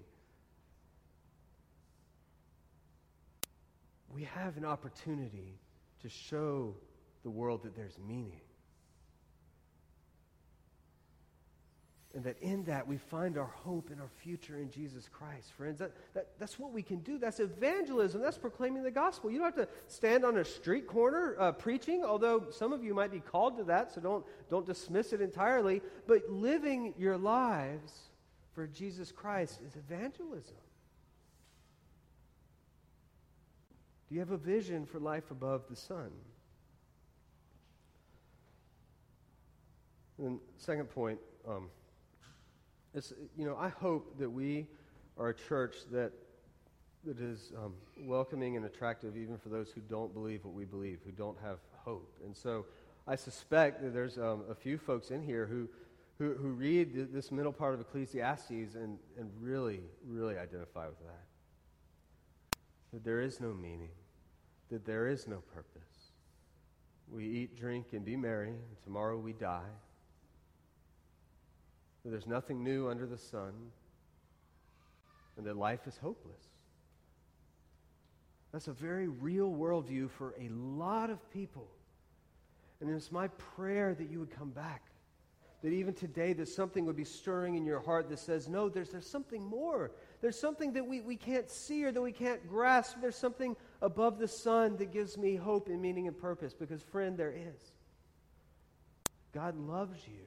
We 4.14 4.24
have 4.24 4.56
an 4.56 4.66
opportunity 4.66 5.58
to 6.02 6.10
show 6.10 6.76
the 7.24 7.30
world 7.30 7.64
that 7.64 7.76
there's 7.76 7.98
meaning. 8.08 8.42
And 12.16 12.24
that 12.24 12.40
in 12.42 12.64
that 12.64 12.88
we 12.88 12.98
find 12.98 13.38
our 13.38 13.52
hope 13.64 13.90
and 13.92 14.02
our 14.02 14.10
future 14.24 14.58
in 14.58 14.72
Jesus 14.72 15.10
Christ. 15.12 15.52
Friends, 15.52 15.80
that, 15.80 15.92
that, 16.14 16.30
that's 16.40 16.58
what 16.58 16.72
we 16.72 16.82
can 16.82 17.00
do. 17.00 17.20
That's 17.20 17.40
evangelism. 17.40 18.22
That's 18.22 18.38
proclaiming 18.38 18.82
the 18.82 18.92
gospel. 18.92 19.30
You 19.30 19.40
don't 19.40 19.56
have 19.56 19.68
to 19.68 19.72
stand 19.88 20.24
on 20.24 20.38
a 20.38 20.46
street 20.46 20.88
corner 20.88 21.36
uh, 21.38 21.52
preaching, 21.52 22.04
although 22.04 22.46
some 22.50 22.74
of 22.74 22.84
you 22.84 22.94
might 22.94 23.12
be 23.12 23.20
called 23.20 23.58
to 23.58 23.66
that, 23.66 23.94
so 23.94 24.02
don't, 24.02 24.26
don't 24.50 24.66
dismiss 24.66 25.14
it 25.14 25.22
entirely. 25.22 25.82
But 26.08 26.30
living 26.30 26.94
your 26.98 27.18
lives 27.18 27.94
for 28.56 28.66
Jesus 28.68 29.12
Christ 29.12 29.60
is 29.68 29.76
evangelism. 29.76 30.56
Do 34.08 34.16
you 34.16 34.22
have 34.22 34.32
a 34.32 34.38
vision 34.38 34.86
for 34.86 35.00
life 35.00 35.30
above 35.30 35.66
the 35.70 35.76
sun? 35.76 36.10
And 40.18 40.40
second 40.56 40.90
point, 40.90 41.20
um, 41.48 41.70
is, 42.98 43.14
you 43.38 43.46
know, 43.46 43.56
I 43.58 43.70
hope 43.70 44.18
that 44.20 44.30
we 44.30 44.68
are 45.18 45.30
a 45.30 45.34
church 45.34 45.76
that 45.92 46.12
that 47.08 47.20
is 47.22 47.54
um, 47.58 47.74
welcoming 48.02 48.58
and 48.58 48.66
attractive 48.66 49.16
even 49.16 49.38
for 49.38 49.48
those 49.50 49.72
who 49.72 49.80
don't 49.82 50.14
believe 50.14 50.44
what 50.44 50.54
we 50.54 50.66
believe, 50.66 51.00
who 51.06 51.12
don't 51.12 51.38
have 51.42 51.60
hope. 51.86 52.12
And 52.26 52.36
so 52.36 52.66
I 53.08 53.16
suspect 53.16 53.82
that 53.82 53.94
there's 53.94 54.18
um, 54.18 54.44
a 54.50 54.56
few 54.56 54.78
folks 54.78 55.12
in 55.12 55.24
here 55.24 55.46
who, 55.46 55.70
who, 56.18 56.34
who 56.34 56.50
read 56.50 57.14
this 57.14 57.32
middle 57.32 57.54
part 57.54 57.74
of 57.74 57.80
Ecclesiastes 57.80 58.76
and, 58.76 58.98
and 59.18 59.32
really, 59.40 59.80
really 60.06 60.38
identify 60.38 60.88
with 60.88 61.00
that. 61.00 62.60
That 62.92 63.06
there 63.06 63.22
is 63.22 63.40
no 63.40 63.54
meaning, 63.54 63.92
that 64.70 64.86
there 64.86 65.08
is 65.08 65.28
no 65.28 65.38
purpose. 65.54 66.12
We 67.10 67.26
eat, 67.26 67.58
drink, 67.58 67.94
and 67.94 68.04
be 68.04 68.18
merry, 68.18 68.50
and 68.50 68.84
tomorrow 68.84 69.18
we 69.18 69.32
die. 69.32 69.70
That 72.08 72.12
there's 72.12 72.26
nothing 72.26 72.64
new 72.64 72.88
under 72.88 73.06
the 73.06 73.18
sun, 73.18 73.52
and 75.36 75.46
that 75.46 75.58
life 75.58 75.82
is 75.88 75.98
hopeless. 75.98 76.42
That's 78.54 78.70
a 78.70 78.72
very 78.72 79.10
real 79.10 79.52
worldview 79.52 80.10
for 80.12 80.34
a 80.40 80.48
lot 80.48 81.10
of 81.10 81.30
people. 81.32 81.68
And 82.80 82.90
it's 82.90 83.12
my 83.12 83.28
prayer 83.28 83.94
that 83.94 84.10
you 84.10 84.20
would 84.20 84.32
come 84.32 84.52
back. 84.52 84.84
That 85.64 85.74
even 85.74 85.94
today, 85.94 86.32
that 86.32 86.48
something 86.48 86.86
would 86.86 86.96
be 86.96 87.04
stirring 87.04 87.56
in 87.56 87.66
your 87.66 87.82
heart 87.82 88.08
that 88.08 88.20
says, 88.20 88.48
no, 88.48 88.70
there's, 88.70 88.92
there's 88.92 89.12
something 89.12 89.44
more. 89.44 89.92
There's 90.22 90.40
something 90.40 90.72
that 90.74 90.88
we, 90.88 91.02
we 91.02 91.18
can't 91.18 91.52
see 91.52 91.84
or 91.84 91.92
that 91.92 92.02
we 92.02 92.14
can't 92.14 92.48
grasp. 92.48 93.02
There's 93.02 93.18
something 93.18 93.54
above 93.82 94.18
the 94.18 94.30
sun 94.30 94.78
that 94.78 94.94
gives 94.94 95.18
me 95.18 95.36
hope 95.36 95.68
and 95.68 95.82
meaning 95.82 96.08
and 96.08 96.18
purpose. 96.18 96.54
Because, 96.54 96.82
friend, 96.82 97.18
there 97.18 97.34
is. 97.34 97.74
God 99.34 99.58
loves 99.58 100.00
you. 100.08 100.24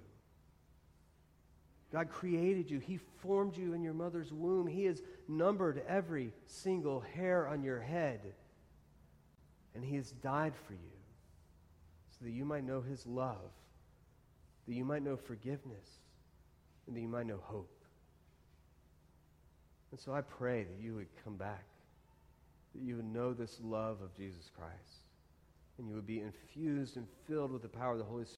God 1.92 2.08
created 2.08 2.70
you. 2.70 2.78
He 2.78 2.98
formed 3.20 3.56
you 3.56 3.74
in 3.74 3.82
your 3.82 3.94
mother's 3.94 4.32
womb. 4.32 4.66
He 4.66 4.84
has 4.84 5.02
numbered 5.26 5.82
every 5.88 6.32
single 6.46 7.00
hair 7.00 7.48
on 7.48 7.62
your 7.62 7.80
head. 7.80 8.20
And 9.74 9.84
He 9.84 9.96
has 9.96 10.12
died 10.12 10.52
for 10.66 10.74
you 10.74 10.78
so 12.10 12.24
that 12.24 12.30
you 12.30 12.44
might 12.44 12.64
know 12.64 12.80
His 12.80 13.06
love, 13.06 13.50
that 14.68 14.74
you 14.74 14.84
might 14.84 15.02
know 15.02 15.16
forgiveness, 15.16 15.98
and 16.86 16.96
that 16.96 17.00
you 17.00 17.08
might 17.08 17.26
know 17.26 17.40
hope. 17.42 17.70
And 19.90 19.98
so 19.98 20.12
I 20.12 20.20
pray 20.20 20.64
that 20.64 20.80
you 20.80 20.94
would 20.94 21.08
come 21.24 21.36
back, 21.36 21.64
that 22.74 22.82
you 22.82 22.96
would 22.96 23.12
know 23.12 23.32
this 23.32 23.58
love 23.62 24.00
of 24.02 24.16
Jesus 24.16 24.48
Christ, 24.56 25.02
and 25.78 25.88
you 25.88 25.94
would 25.94 26.06
be 26.06 26.20
infused 26.20 26.96
and 26.96 27.06
filled 27.26 27.50
with 27.50 27.62
the 27.62 27.68
power 27.68 27.92
of 27.92 27.98
the 27.98 28.04
Holy 28.04 28.24